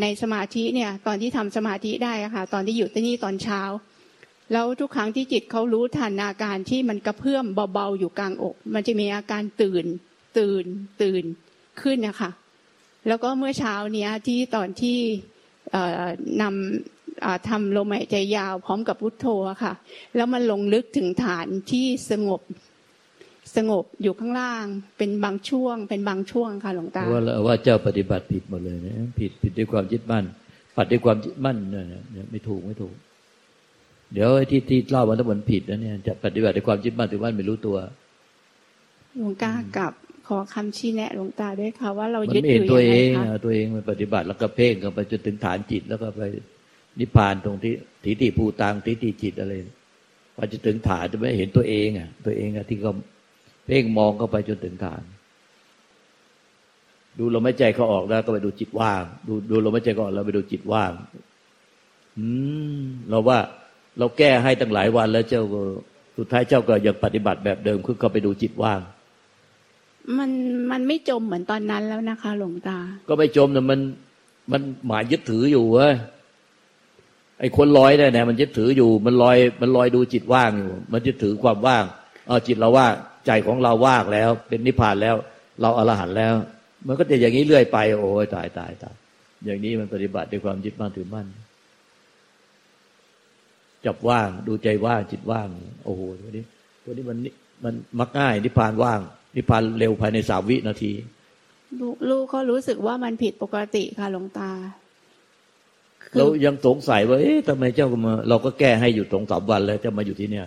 [0.00, 3.62] ในสมาธิเนี่ยตอนที่ทำสมาธิได้ค่ะตอนที่อยู่ที่นี่ตอนเช้า
[4.52, 7.44] แล้วทุกครั้งที่จิตเขารู้ทันอาการที่มันกระเพื่อม
[7.74, 9.84] เบาๆอยู่กลางอก มันจะมีอาการตื่น
[10.38, 10.64] ตื่น
[11.02, 11.24] ตื่น
[11.80, 12.30] ขึ้นนะคะ
[13.08, 14.98] แล้วก็เมื่อเช้าเนี้ยที่ตอนที่
[16.42, 19.74] นำอ่าทำลมหายใจยาวพร้อมกับพุทโธอะค่ะ
[20.16, 22.40] แล้วมันลงลึกถึงฐานที่สงบ
[23.56, 24.64] สงบอยู่ข้างล่าง
[24.98, 30.24] เป็นบางช่วง เป็นบางช่วงค่ะหลวงตาว่าว่าเจ้าปฏิบัติผิดหมดเลยนะผิดผิดด้วยความยึดมั่น
[30.76, 32.94] ปัดด้วยความยึดมั่นเนี่ยเนี่ยไม่ถูกไม่ถูก
[34.12, 37.76] เดี๋ยวไอ้ที่ที่เล่ามันทั้งหมดผิดนะเนี่ยจะปฏิบัติด้วยความยึดมั่นถือว่าไม่รู้ตัว
[39.16, 39.92] หลวงตากับ
[40.30, 46.22] ขอคำชี้แนะหลวงตาด้วยค่ะ ว่าเรายึดอยู่ตัวยังเอไงคะตัวเองมันปฏิบัติแล้วก็เพ่งกันไปจนถึงฐานจิตแล้วก็ไป
[46.98, 47.72] นิพพานตรงที่
[48.04, 49.52] ทิฏฐิภูตังทิฏฐิจิตอะไร
[50.36, 52.92] พอจะถึงฐานจะไม่เห็นตัวเองอะ ตัวเองอะที่เขา
[53.66, 55.02] เพ่งมองเข้าไปจนถึงฐาน
[57.18, 60.90] ดูลมหายใจเขาออกแล้วก็ไปดูจิตว่าง ดูดูลมหายใจเขาออกแล้วไปดูจิตว่าง
[62.18, 62.24] อื
[62.78, 63.38] มเราว่า
[63.98, 65.42] เราแก้ให้ตั้งหลายวันแล้วเจ้า
[66.16, 68.80] สุดท้ายเจ้าก็ยังปฏิบัติแบบเดิมคือเขาไปดูจิตว่าง
[70.18, 70.30] มัน
[70.70, 73.80] มันไม่จมเหมือนตอนนั้นแล้วนะคะ หลวงตา ก็ไม่จมแต่มัน
[74.52, 75.94] มันหมายยึดถืออยู่เว้ย
[77.40, 81.84] ไอ้คนลอยเนี่ยมันยึดถืออยู่ มันลอย มันลอยดูจิตว่างอยู่ มันยึดถือความว่าง
[82.26, 82.92] เอาจิตเราว่าง
[83.26, 85.16] ใจของเราว่างแล้ว เป็นนิพพานแล้ว
[85.60, 86.34] เราอรหันต์แล้ว
[86.86, 88.94] มันก็จะอย่างนี้เรื่อยไป โอ้ยตายตายตาย
[89.44, 91.26] อย่างนี้มันปฏิบัติด้วยความยึดมั่นถือมั่น
[93.86, 95.48] จับว่างดูใจว่างจิตว่าง
[95.84, 96.44] โอ้โหตัวนี้
[96.84, 97.18] ตัวนี้มัน
[97.64, 99.00] มันมักง่ายนิพพานว่าง
[99.34, 100.92] นิพพานเร็วภายในสามวินาที
[102.08, 104.50] ลูกก็รู้สึกว่ามันผิดปกติค่ะหลวงตา
[106.16, 110.46] เรายังสงสัยว่าเอ๊ะทำไมเจ้ามา เราก็แก้ให้อยู่สองสามวันแล้วจะมาอยู่ที่เนี่ย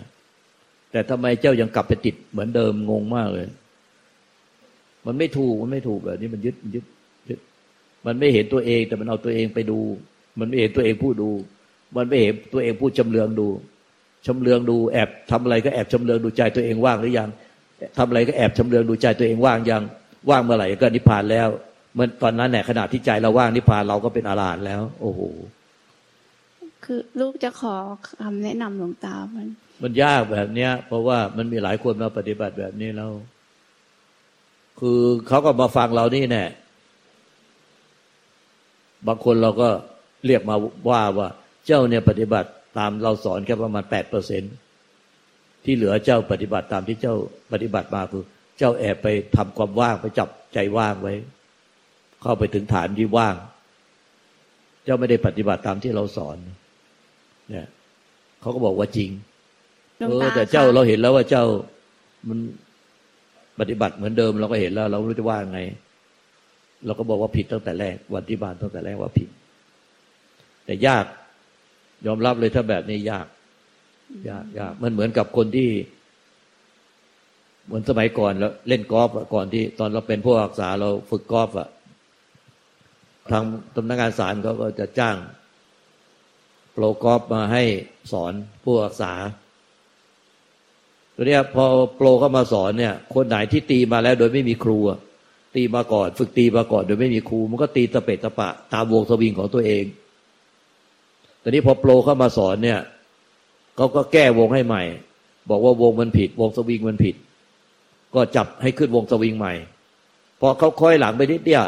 [0.90, 3.46] แต่ทำไมเจ้ายังกลับไปติดเหมือนเดิมงงมากเลย
[5.06, 6.84] มันไม่ถูกมันไม่ถูกแบบนี้มันยึดยึด
[7.28, 7.38] ยึด
[8.06, 9.78] มันไม่เห็นตัวเอง แต่มันเอาตัวเองไปดู
[10.38, 11.30] มันไม่เห็นตัวเองพูดดู
[11.96, 13.48] มันไม่เห็นตัวเองพูดจำเลืองดู
[14.26, 17.28] ชำเลืองดูแอบทำอะไรก็แอบชำเลืองดูใจตัวเองว่างหรือยัง
[17.98, 19.82] ทำอะไรก็แอบชำเลืองดูใจตัวเองว่างยัง
[20.30, 21.48] ว่างเมื่อไหร่ก็นิพพานแล้ว
[21.94, 25.20] เมื่อตอนนั้นเนี่ยขณะที่ใจเราว่างนิพพานเราก็เป็นอรหันต์แล้ว โอ้โห
[26.84, 27.74] คือลูกจะขอ
[28.20, 29.46] คำแนะนำหลวงตามัน
[29.82, 33.10] มันยากแบบเนี้ย เพราะว่ามันมีหลายคนมาปฏิบัติแบบนี้แล้ว
[34.80, 36.44] คือเขาก็มาฟังเรานี่แน่
[39.06, 39.68] บางคนเราก็
[40.26, 40.56] เรียกมา
[40.88, 41.28] ว่าว่า
[41.66, 44.42] เจ้าเนี่ยปฏิบัติตามเราสอนแค่ประมาณแปดเปอร์เซ็น
[45.64, 47.14] ที่เหลือเจ้าปฏิบัติตามที่เจ้า
[47.52, 48.24] ปฏิบัติมาคือ
[48.58, 51.14] เจ้าแอบไปทำความว่างไปจับใจว่างไว้
[52.22, 53.36] เข้าไปถึงฐานที่ว่าง
[54.84, 56.36] เจ้าไม่ได้ปฏิบัติตามที่เราสอน
[57.50, 57.66] เนี่ย
[58.40, 59.10] เขาก็บอกว่าจริง
[60.08, 61.44] เออแต่เจ้าเราเห็นแล้วว่าเจ้า
[62.28, 62.38] มัน
[63.60, 65.60] ปฏิบัติเหมือนเดิมเราก็เห็นแล้ว เรารู้จะว่าไง
[66.86, 69.28] เราก็บอกว่าผิดตั้งแต่แรก วันที่บานตั้งแต่แรกว่าผิด
[70.64, 71.04] แต่ยาก
[72.06, 73.26] ยอมรับเลยถ้าแบบนี้ยาก
[74.28, 75.70] ยากยากมันเหมือนกับคนที่
[77.66, 81.68] เหมือนสมัยก่อนเราเล่นกอล์ฟก่อนที่ตอนเราเป็นผู้รักษาเราฝึกกอล์ฟอะ
[83.30, 85.16] ทางตำนักงานศาลเขาก็จะจ้าง
[86.72, 87.64] โปรกอล์ฟมาให้
[88.12, 88.32] สอน
[88.64, 89.12] ผู้รักษา
[91.14, 91.64] ตัวเนี้ยพอ
[91.96, 94.78] โปรเข้ามาสอนเนี่ย คนไหนที่ตีมาแล้วโดยไม่มีครู
[95.54, 99.84] ตีมาก่อน ฝึกตีมาก่อน โดยไม่มีครู มันก็ตีตะเปะตะปะ ตามวงสวิงของตัวเอง
[101.42, 102.80] ตอนนี้พอโปรเข้ามาสอนเนี่ย
[103.76, 104.82] เขาก็แก้วงให้ใหม่
[105.50, 107.14] บอกว่าวงมันผิด วงสวิงมันผิด
[108.14, 109.54] ก็จับให้ขึ้นวงสวิงใหม่
[110.40, 111.64] พอเขาค่อยหลังไปนิดเดียว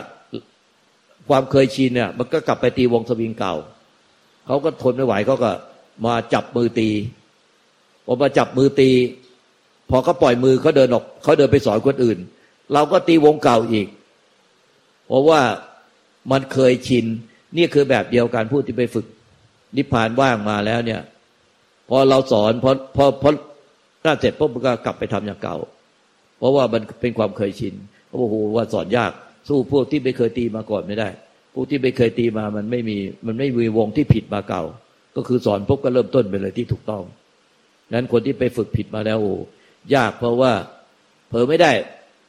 [1.28, 3.54] ความเคยชินเนี่ย มันก็กลับไปตีวงสวิงเก่า
[4.46, 5.50] เขาก็ทนไม่ไหวเขาก็
[6.06, 6.88] มาจับมือตี
[8.06, 8.90] พอมาจับมือตี
[9.90, 12.18] พอเขาปล่อยมือเขาเดินออกเขาเดินไปสอนคนอื่น
[12.72, 13.86] เราก็ตีวงเก่าอีก
[15.06, 15.40] เพราะว่า
[16.32, 17.04] มันเคยชิน
[17.56, 19.06] นี่คือแบบเดียวกันพูดที่ไปฝึก
[19.76, 21.00] นิพพานว่างมาแล้วเนี่ย
[21.88, 23.30] พอเราสอนพอพอพอ
[24.04, 25.56] น่าเสร็จปุ๊บก็กลับไปทำอย่างเก่า
[26.38, 27.74] เพราะว่ามันเป็นความเคยชิน
[28.06, 29.12] เขาบอกโอ้โหว่าสอนยาก
[29.48, 31.08] สู้พวกที่ไม่เคยตีมาก่อนไม่ได้
[31.54, 32.96] พวกที่ไม่เคยตีมามันไม่มี
[33.26, 34.62] มันไม่มีวงที่ผิดมาเก่า
[35.16, 37.02] ก็คือสอนพวกก็เริ่มต้นไปเลยที่ถูกต้อง
[37.94, 39.34] นั้นคนที่ไปฝึกผิดมาแล้วโอ้
[39.94, 40.52] ยากเพราะว่า
[41.28, 41.72] เผลอไม่ได้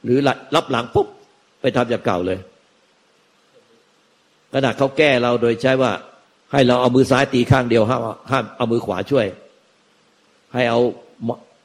[0.04, 0.18] หรือ
[0.54, 1.06] รับหลังปุ๊บ
[1.60, 2.38] ไปทำอย่างเก่าเลย
[4.54, 5.92] ขณะเขาแก้เราโดยใช้ว่า
[6.52, 9.26] ให้เราเอามือซ้ายตีข้างเดียวห้ามห้ามเอามือขวาช่วย
[10.54, 10.80] ให้เอา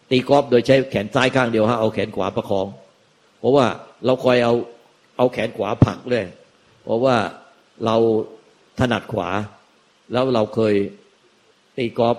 [0.09, 2.67] ตีกอล์ฟโดยใช้แขนซ้ายข้างเดียวฮะเอาแขนขวาประคอง
[3.39, 3.65] เพราะว่า
[4.05, 4.53] เราคอยเอา
[5.17, 6.25] เอาแขนขวาผักเลย
[6.83, 7.15] เพราะว่า
[7.85, 7.95] เรา
[8.79, 9.29] ถนัดขวา
[10.11, 10.73] แล้วเราเคย
[11.77, 12.17] ตีกอล์ฟ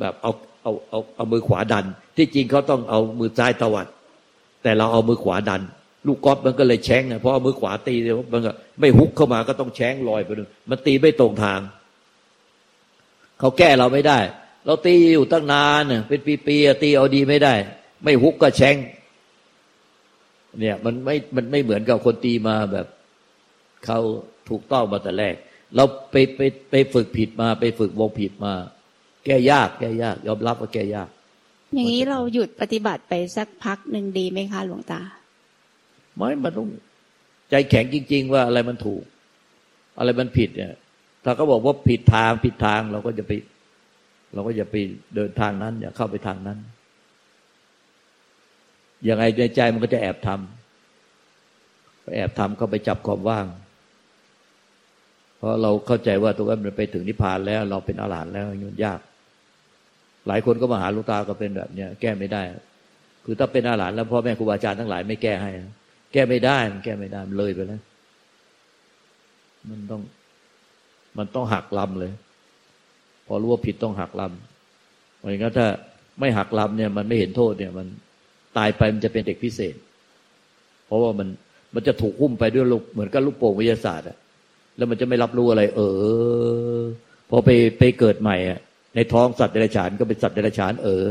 [0.00, 0.32] แบบเอา
[0.62, 1.84] เอาเอาเอามือขวาดัน
[2.16, 3.86] ที่จริงเขาต้องเอามือซ้ายตวัด
[4.62, 5.62] แต่เราเอามือขวาดัน
[6.06, 11.60] ลูกกอล์ฟมันก็เลยแช้งนะเพราะเอามือขวาตีเดี๋ยมันก็ไม่ฮุกเข้ามาก็ต้องแช้งลอยไปนึงมันตีไม่ตรงทาง
[13.40, 14.18] เขาแก้เราไม่ได้
[14.66, 17.54] เราตีอยู่ตั้งนานเป็นปีๆตีเอาดีไม่ได้
[18.04, 18.76] ไม่ฮุกก็แช่ง
[20.60, 22.86] เนี่ยมันไม่มันไม่เหมือนกับคนตีมาแบบ
[23.86, 23.98] เขา
[24.48, 25.34] ถูกต้องมาแต่แรก
[25.76, 28.54] เราไปไปไปฝึกผิดมา ไปฝึกวงผิดมา
[29.24, 31.08] แก้ยาก แก้ยาก ยอมรับว่าแก้ยาก
[31.74, 35.00] อย่างนี้เราหยุดปฏิบัติไปสักพักหนึ่งดีไหมคะหลวงตา
[36.16, 36.68] ไม่มันต้อง
[37.50, 39.02] ใจแข็งจริง ๆ ว่าอะไรมันถูก
[39.98, 40.74] อะไรมันผิดเนี่ย
[41.24, 43.32] ถ้าเขาบอกว่าผิดทางผิดทางเราก็จะไป
[44.32, 44.76] เราก็อย่าไป
[45.14, 46.58] เดินทางนั้น อย่าเข้าไปทางนั้น
[49.08, 53.46] ยังไงในใจมันก็จะแอบทำแอบทำเข้าไปจับความว่าง
[55.36, 59.00] เพราะเราเข้าใจว่าตัวนั้นมันไปถึงนิพพานแล้ว เราเป็นอรหันต์แล้วมันยาก
[60.26, 62.42] หลายคนก็มาหาลูกตาก็เป็นแบบเนี้ยแก้ไม่ได้
[63.24, 65.50] คือถ้าเป็นอรหันต์แล้วพ่อแม่ครูบาอาจารย์ทั้งหลายไม่แก้ให้
[66.12, 67.82] แก้ไม่ได้มันแก้ไม่ได้มันเลยไปแล้ว
[69.68, 70.00] มันต้อง
[71.18, 72.12] มันต้องหักลำเลย
[73.32, 75.66] อรู้ว่าผิดต้องหักลำเพราะงั้นถ้า
[76.20, 77.86] ไม่หักลำเนี่ยมันไม่เห็นโทษเนี่ยมัน
[78.56, 79.74] ตายไปมันจะเป็นเด็กพิเศษ
[80.86, 81.28] เพราะว่ามัน
[81.74, 84.16] มันจะถูกหุ้มไปด้วยลูกเหมือนกับลูกโป่งวิทยาศาสตร์อะ
[84.76, 85.80] แล้วมันจะไม่รับรู้อะไร เอ
[86.78, 86.80] อ
[87.30, 88.60] พพอไปไปเกิดใหม่อะ
[88.94, 91.04] ในท้องสัตว์เดรัจฉานก็เป็นสัตว์เดรัจฉานเออ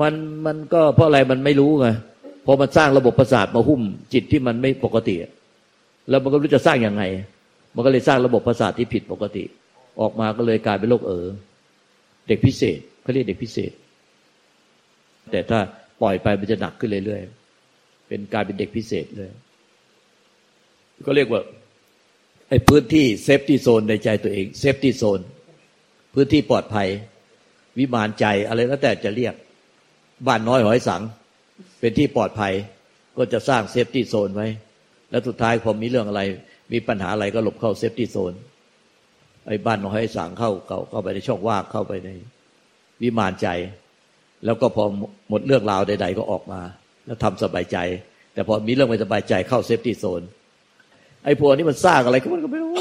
[0.00, 0.14] มัน
[0.46, 1.88] มันก็เพราะอะไรมันไม่รู้ไง
[2.46, 5.14] พอมันสร้างระบบประสาทมาหุ้มจิตที่มันไม่ปกติ
[6.08, 7.02] แล้วมันก็รู้จะสร้างยังไง
[7.74, 9.44] มันก็เลยสร้างระบบประสาทที่ผิดปกติ
[10.00, 11.26] ออกมาก็เลยกลายเป็นโรคเออ
[12.28, 13.72] เด็กพิเศษเขาเรียกเด็กพิเศษ
[15.30, 15.58] แต่ถ้า
[16.02, 19.30] ปล่อยไปมันจะหนักขึ้นเรื่อยๆเป็นกลายเป็นเด็กพิเศษเลย
[21.06, 21.42] ก็เรียกว่า
[22.48, 25.20] ไอ้พื้นที่ safety zone ในใจตัวเอง safety zone
[26.14, 26.88] พื้นที่ปลอดภัย
[27.78, 29.34] วิมานใจอะไรแล้วแต่จะเรียก
[30.26, 31.02] บ้านน้อยหอยสัง
[31.80, 32.52] เป็นที่ปลอดภัย
[33.16, 34.48] ก็จะสร้าง safety zone ไว้
[35.10, 36.22] แล้วสุดท้ายพอมีเรื่องอะไร
[36.72, 38.32] มีปัญหาอะไรก็หลบเข้า safety zone
[39.46, 42.10] ไอ้บ้านน้อยหอยสังเข้าเข้าเข้าไปในช่องว่างเข้าไปใน
[43.02, 43.48] วิมานใจ
[44.44, 44.84] แล้วก็พอ
[45.28, 46.60] หมดเรื่องราวใด ๆ ก็ออกมา
[47.06, 47.78] แล้วทำสบายใจ
[48.34, 50.22] แต่พอมีเรื่องไม่สบายใจเข้า safety zone
[51.24, 52.72] ไอ้พวกนี้มันสร้างอะไรก็มันก็ไม่รู้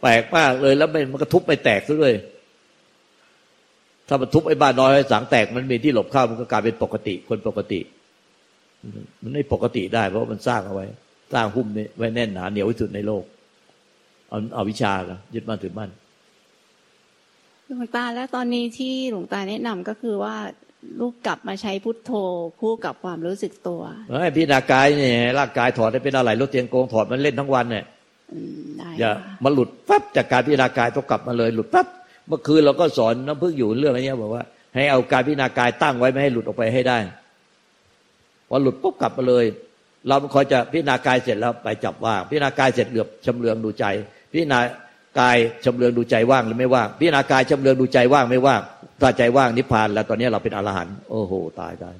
[0.00, 2.14] แปลกมากเลยแล้วมันก็ทุบไปแตกซะเลย
[4.08, 7.80] ถ้ามันทุบไอ้บ้านน้อยสังแตกมันมีที่หลบเข้ามันก็กลายเป็นปกติ คนปกติ
[9.22, 10.86] มันไม่ปกติได้ เพราะมันสร้างเอาไว้
[11.34, 13.24] สร้างหุ้มไว้แน่นหนาเหนียวที่สุดในโลก
[14.32, 14.92] เอาเอาวิชา
[15.34, 15.90] ยึดมั่นถือมั่น
[17.66, 20.36] หลวงตาแล้วตอนนี้ที่หลวงตาแนะนำก็คือว่า
[21.00, 22.12] ลูกกลับมาใช้พุทโธ
[22.60, 23.82] คู่กับความรู้สึกตัว
[24.22, 27.84] ไอ้พิจารณากายเนี่ยร่างกายถอดได้เป็นอะไรรถเตียงโกงถอดมันเล่นทั้งวันเนี่ย
[29.00, 29.10] อย่า
[29.44, 31.86] มาหลุดปั๊บจากการพิจารณากายต้องกลับมาเลยหลุดปั๊บ
[32.28, 36.98] เมื่อคืนเราก็สอนน้ำพึ่งอยู่เรื่องอะไรเนี้ยบอกว่า ให้เอาการพิจารณากายตั้งไว้ไม่ให้หลุดออกไปให้ได้
[38.48, 39.44] พอหลุดปุ๊บกลับมาเลย
[40.08, 43.84] เราคอยจะพิจารณากายเสร็จแล้วไปจับว่างพิจารณากายเสร็จเหลือบชำเลืองดูใจ
[44.32, 44.60] พิจารณา
[45.20, 48.60] กายชำเลืองดูใจว่างหรือไม่ว่างพิจารณากายชำเลืองดูใจว่างไม่ว่าง
[49.00, 51.94] ถ้าใจว่างนิพพาน แล้วตอนนี้เราเป็นอรหันต์โอ้โหตายตาย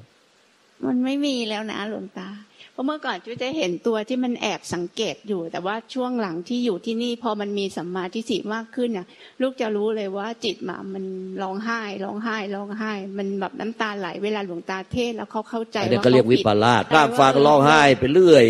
[0.85, 2.29] มันไม่มีแล้วนะหลวงตา
[2.73, 9.07] เพราะเมื่อก่อนจุ๊จะเห็นตัวที่มันแอบสังเกตอยู่ แต่ว่าช่วงหลังที่อยู่ที่นี่ พอมันมีสัมมาทิฏฐิมากขึ้นเนี่ย
[9.41, 11.03] ลูกจะรู้เลยว่าจิตมามัน
[11.43, 18.45] ร้องไห้ร้องไห้ร้องไห้ มันแบบน้ำตาไหลเวลาหลวงตาเทศแล้วเขาเข้าใจว่าเขาเรียกวิปลาสร่างฟังร้องไห้ไปเรื่อย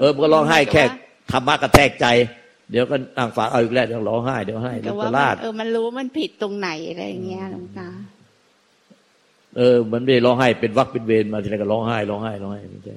[0.00, 0.82] เออมันก็ร้องไห้แค่
[1.30, 2.06] ธรรมะกระแทกใจ
[2.70, 7.88] เดี๋ยวก็นั่งฟังเอาอีกแล้วเดี๋ยวร้องไห้เดี๋ยวให้วิปลาสเออมันรู้มันผิดตรงไหนอะไรอย่างเงี้ยหลวงตา
[9.56, 12.96] เออ มันไม่ร้องไห้เป็นวักเป็นเวรมาทีไรก็ร้องไห้ร้องไห้ร้องไห้ไม่ใช่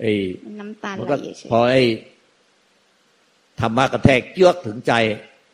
[0.00, 0.12] ไอ้
[0.60, 1.14] น้ำตาไหล
[1.50, 1.82] พอไอ้
[3.60, 4.92] ธรรมะกระแทกเยือกถึงใจ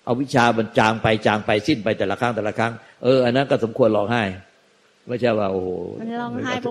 [0.05, 4.23] เอาวิชามันจางไปจางไปสิ้นไปแต่ละครั้งแต่ละครั้งเอออันนั้นก็สมควรร้องไห้
[5.09, 5.71] ไม่ใช่ว่าโอ้โห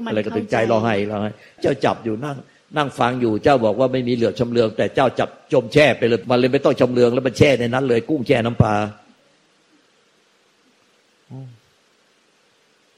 [0.08, 1.32] อะไรก็ถึงใจร้องไห้ร้องไห้
[1.62, 2.38] เจ้าจับอยู่นั่ง
[2.78, 8.76] นั่งฟังอยู่เจ้าบอกว่าไม่มีเหลือชำเลือง แต่เจ้าจับจมแช่ไปเลยมันเลยไม่ต้องชำเลืองแล้วมันแช่ในนั้น เลย กุ้งแช่น้ำปลา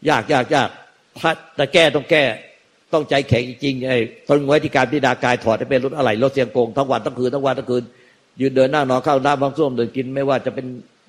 [0.10, 0.70] ยากยากยาก
[1.20, 2.24] ถ้าแต่แก้ต้องแก้
[2.94, 7.84] ต้องใจแข็งจริงๆไอ้ต้นไว้ที่การพิจารณากายถอดให้เป็นรถอะไรรถเสียงโกงทั้งวันทั้งคืนทั้งวันทั้งคืน
[8.42, 10.66] ยืนเดินนั่งนอนเข้าน้ำบางส้วมเดินกินไม่ว่าจะเป็น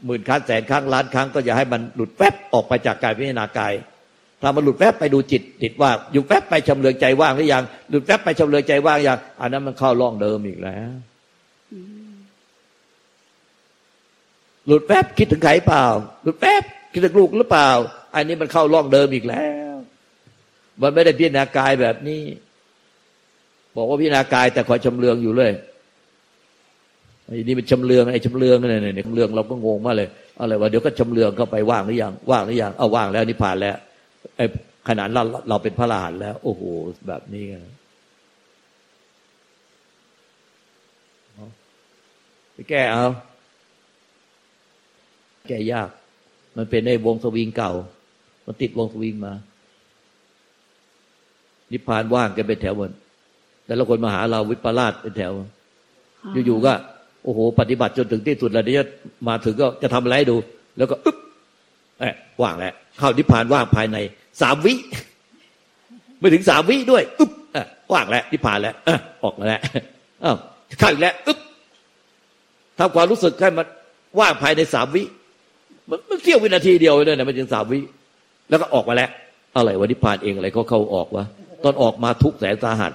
[0.07, 3.73] หมื่นครั้งแสนครั้งล้านครั้งก็อย่าให้มันหลุดแป๊บออกไปจากกายพิจารณากาย
[4.43, 10.91] ถ้ามันหลุดแป๊บไปดูจิตติดว่าอยู่แป๊บไปชำเลืองใจว่างหรือยังหลุดแป๊บไปชำเลืองใจว่างอย่างอันนั้นมันเข้าร่องเดิมอีกแล้ว
[14.67, 15.85] หลุดแป๊บคิดถึงใครเปล่า
[16.23, 17.71] หลุดแป๊บคิดถึงลูกหรือเปล่า
[18.15, 19.75] อันนี้มันเข้าร่องเดิมอีกแล้ว
[20.83, 22.23] มันไม่ได้พิจารณากายแบบนี้
[23.77, 25.53] บอกว่าพิจารณากายแต่คอยชำเลืองอยู่เลย
[27.27, 33.77] ไอ้นี่มันชำเลืองไอ้ชำเลืองเนี่ยเนี่ยชำเลืองเราก็งงมากเลยอะไรวะเดี๋ยวก็ชำเลืองเข้าไปว่างหรือยังว่างหรือยังเอาว่างแล้วนิพพานแล้ว
[34.89, 36.63] ขนาดเราเราเป็นพระอรหันต์แล้ว โอ้โห
[37.09, 37.45] แบบนี้
[42.53, 43.07] ไปแก้เอา
[45.47, 45.91] แก้ยาก
[46.57, 47.73] มันเป็นในวงสวิงเก่า
[48.47, 49.33] มันติดวงสวิงมา
[51.73, 52.91] นิพพานว่างกันเป็นแถวหมด
[53.67, 55.33] แต่ละคนมาหาเราวิปลาสเป็นแถว
[56.47, 56.73] อยู่ๆก็
[57.25, 58.87] โอ้โห ปฏิบัติจนถึงที่สุดแล้วเดี๋ยว
[59.29, 60.37] มาถึงก็จะทำอะไรดู
[60.77, 61.17] แล้วก็อึ๊บ
[61.99, 63.97] แอบว่างแล้ว เข้านิพพานว่างภายใน
[64.43, 64.75] สามวิ
[66.19, 67.31] ไม่ถึงสามวิด้วย อึ๊บ
[67.93, 68.75] ว่างแล้วนิพพานแล้ว
[69.25, 69.61] ออกมาแล้ว
[70.79, 71.39] เข้าอีกแล้วอึ๊บ
[72.79, 73.67] ทำความรู้สึกให้มัน
[74.21, 75.03] ว่างภายในสามวิ
[75.89, 77.81] มันเสี้ยววินาทีเดียวเลยนะไม่ถึงสามวิ
[78.49, 79.11] แล้วก็ออกมาแล้ว
[79.57, 81.25] อะไรวะนิพพานเองอะไรก็เข้าออกวะ
[81.65, 82.93] ตอนออกมาทุกแสนสาหัส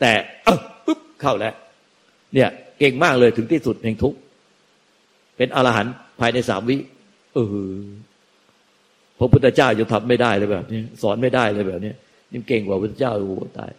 [0.00, 0.12] แต่
[0.44, 1.54] เอ้าปุ๊บเข้าแล้ว
[2.34, 2.48] เนี่ย
[2.78, 4.14] เก่งมากเลยถึงที่สุดแห่งทุก
[5.36, 6.76] เป็นอรหันต์ภายในสามวิ
[7.34, 7.46] เออ
[9.20, 11.92] พระพุทธเจ้ายังทำไม่ได้เลยแบบนี้สอนไม่ได้เลยแบบนี้
[12.32, 13.70] ยิ่งเก่งกว่าพระพุทธเจ้าโอ้ตาย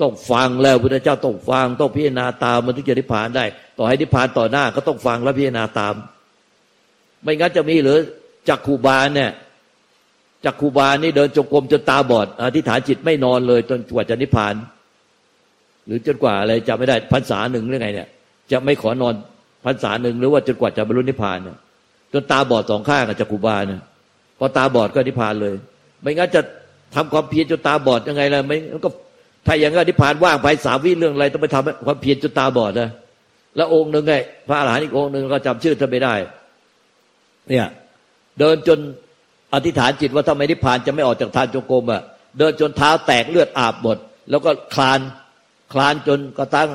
[0.00, 3.44] ต้องฟังแล้วพุทธเจ้าต้องฟัง ต้องพิจารณาตามมันถึงจะนิพพานได้
[3.78, 5.94] ต่อให้นิพพานต่อหน้าก็ต้องฟังและพิจารณาตาม
[7.22, 7.98] ไม่งั้นจะมีหรือ
[8.48, 9.30] จักขูบาลเนี่ย
[10.44, 14.54] จากครูบานี่เดินจงกรมจนตาบอดอธิษฐานจิตไม่นอนเลยจนกว่าจะนิพพาน
[15.86, 18.08] หรือจนกว่าอะไรจะไม่ได้พรรษาหนึ่งหรือไงเนี่ย
[18.52, 19.14] จะไม่ขอนอน
[19.64, 21.56] พรรษาหนึ่งหรือว่าจนกว่าจะบรรลุนิพพานเนี่ย
[22.12, 23.80] จนตาบอดสองข้างจากกุบาเนี่ย
[24.38, 25.54] พอตาบอดก็นิพพานเลย
[26.02, 26.40] ไม่งั้นจะ
[26.94, 28.90] ทำความเพียรจนตาบอดยังไงล่ะไม่ก็
[29.46, 32.90] ถ้าอย่างนั้นนิพพานว่างไปสามวิเรื่องอะไรต้องไปทำความเพียรจนตาบอดนะ
[33.56, 34.14] แล้วองค์หนึ่งไง
[34.48, 36.14] พระอรหันต์อีกองค์หนึ่งก็จำชื่อท่านไม่ได้
[37.48, 37.66] เนี่ย
[38.38, 38.78] เดินจน
[39.54, 42.02] อธิษฐานจิตว่าถ้าไม่นิพพานจะไม่ออกจากทานจงกรมอะ
[42.38, 43.96] เดินจนเท้าแตกเลือดอาบหมด
[44.30, 45.00] แล้วก็คลาน
[45.72, 46.68] คลานจนกระทั่ง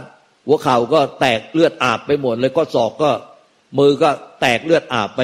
[0.45, 3.11] หัวเข่าก็แตกเลือดอาบไปหมดเลยก็ศอกก็
[3.77, 4.09] มือก็
[4.41, 5.21] แตกเลือดอาบไป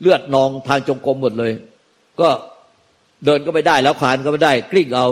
[0.00, 1.52] เลือดนองทางจงกรมหมดเลย
[2.20, 2.28] ก็
[3.24, 5.06] เดินก็ไม่ได้แล้วคลานก็ไม่ได้ กลิ้งเอา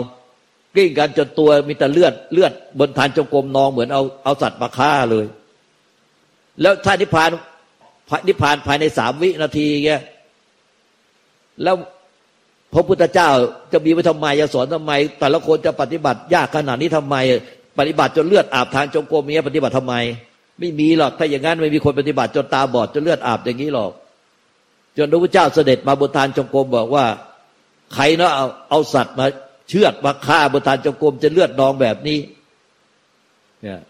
[0.75, 5.25] กลิ้งกันจนตัวมีแต่เลือดเลือดบนทานจงกรมนองเหมือนเอาเอาสัตว์มาฆ่าเลย
[6.61, 7.29] แล้วถ้านิพพาน
[8.27, 10.01] นิพพานภายในสามวินาทีเงี้ย
[11.63, 11.75] แล้ว
[12.73, 13.29] พระพุทธเจ้า
[13.73, 17.15] จะมีไว้ทำไมจะสอนทำไม แต่ละคนจะปฏิบัติยากขนาดนี้ทำไม
[17.79, 19.95] ปฏิบัติจนเลือดอาบทางจงกรมเนี้ยปฏิบัติทำไม
[20.59, 23.91] ไม่มีหรอกถ้าอย่างนั้นไม่มีคนปฏิบัติจนตาบอดจนเลือดอาบอย่างนี้หรอก
[24.97, 27.05] จนพระพุทธเจ้าเสด็จมาบนทานจงกรมบอกว่า
[27.93, 29.25] ใครเนาะเอาเอาสัตว์มา
[29.69, 32.19] เชือดมาฆ่าบนทานจงกรมจะเลือดนองแบบนี้
[33.61, 33.81] เนี่ย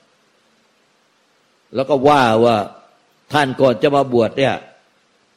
[1.76, 2.58] แล้วก็ว่าว่า
[3.34, 4.54] ท่านก่อนจะมาบวชเนี่ย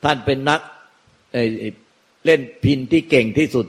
[0.05, 0.61] ท่านเป็นนัก
[2.25, 3.67] เล่นพินที่เก่งที่สุด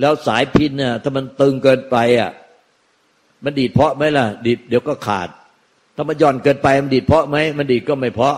[0.00, 2.30] แล้วสายพินเนี่ยถ้ามันตึงเกินไปอะ
[3.44, 5.28] มันดีดเพาะไหมล่ะ ดีดเดี๋ยวก็ขาด
[5.96, 8.36] ถ้ามันย่อนเกินไปมันดีดเพาะไหมมันดีดก็ไม่เพาะ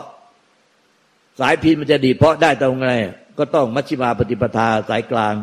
[1.41, 2.91] สายพินมันจะดีเพราะได้ตรงไง
[3.39, 5.35] ก็ต้องมัชฌิมาปฏิปทาสายกลาง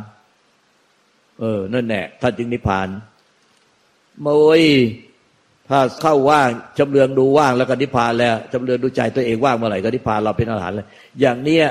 [1.40, 2.88] เออนั่นแหละท่านจึงนิพพาน
[4.22, 4.28] โม
[4.60, 4.64] ย
[5.70, 10.88] ถ้าเข้าว่างจำเรืองดูว่างแล้วก็นิพพานแล้วจำเรืองดูใจตัวเองว่างเมื่อไหร่ก็นิพพานเราเป็นอาหารเลย
[11.22, 11.66] อย่างเนี้ย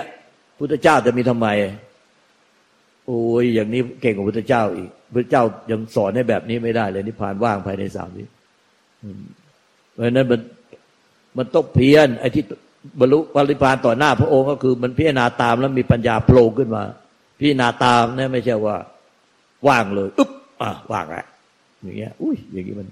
[0.59, 1.49] พุทธเจ้าจะมีทำไม
[3.07, 8.25] โอ้ยอย่างนี้เก่งกว่าพุทธเจ้าอีกพุทธเจ้ายังสอนให้แบบนี้ไม่ได้เลยนิพพานว่างภายในสามวิ
[9.93, 10.41] เพราะนั้นมัน
[11.37, 12.45] มันต้องเพียรไอ้ที่
[13.01, 16.83] บรรลุปริพานต่อหน้าพระองค์ก็คือมันพิจารณาตามแล้วมีปัญญาโผล่ขึ้นมา
[17.39, 18.77] พิจารณาตามนะไม่ใช่ว่า
[19.69, 20.31] ว่างเลยอึ๊บ
[20.63, 21.27] อะว่างแล้ว
[21.83, 22.89] อย่างเงี้ย อุ้ยอย่างนี้มัน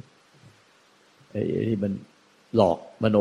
[1.31, 1.93] ไอ้นี่มัน
[2.57, 3.19] หลอกมโน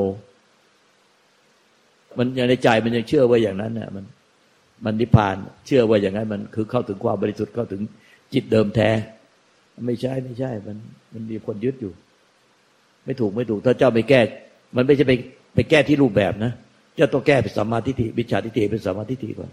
[2.18, 4.06] มันยังในใจมันยังเชื่อว่าอย่างนั้นเนี่ยมัน
[4.86, 5.36] มันนิพพาน
[5.68, 7.82] เชื่อว่าอย่างนั้น มันคือเข้าถึงความบริสุทธิ์เข้าถึง
[8.34, 8.90] จิตเดิมแท้
[9.86, 10.78] ไม่ใช่ไม่ใช่ มัน
[11.14, 11.94] มันมีคนยึดอยู่
[13.06, 14.22] ไม่ถูกไม่ถูก ถ้าเจ้าไม่แก้
[14.76, 15.14] มันไม่ใช่ไป
[15.54, 16.52] ไปแก้ที่รูปแบบนะ
[16.96, 19.52] เจ้าต้องแก้เป็นสัมมาทิฏฐิวิชาทิฏฐิเป็นสัมมาทิฏฐิก่อน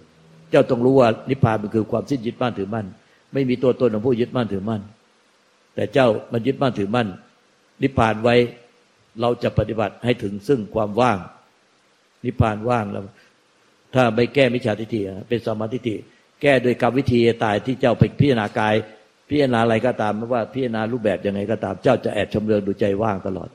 [0.51, 2.87] เจ้าต้องรู้ว่านิพพานมันคือความสิ้นยึดมั่นถือมั่น
[3.33, 4.83] ไม่มีตัวตนของผู้ยึดมั่นถือมั่น
[5.75, 7.09] แต่เจ้ามันยึดมั่นถือมั่น
[7.83, 8.35] นิพพานไว้
[9.21, 11.19] เราจะปฏิบัติให้ถึงซึ่งความว่าง
[12.25, 13.03] นิพพานว่างแล้ว
[13.95, 15.97] ถ้าไม่แก้มิจฉาทิฏฐิเป็นสมาธิฏฐิ
[16.43, 18.75] แก้โดยกรรมวิธีตายที่เจ้าไปพิจารณากาย
[19.29, 23.49] พิจารณาอะไรก็ตามไม่ว่าพิจารณารูปแบบยังไงก็ตาม เจ้าจะแอบชมเรืองดูใจว่างตลอด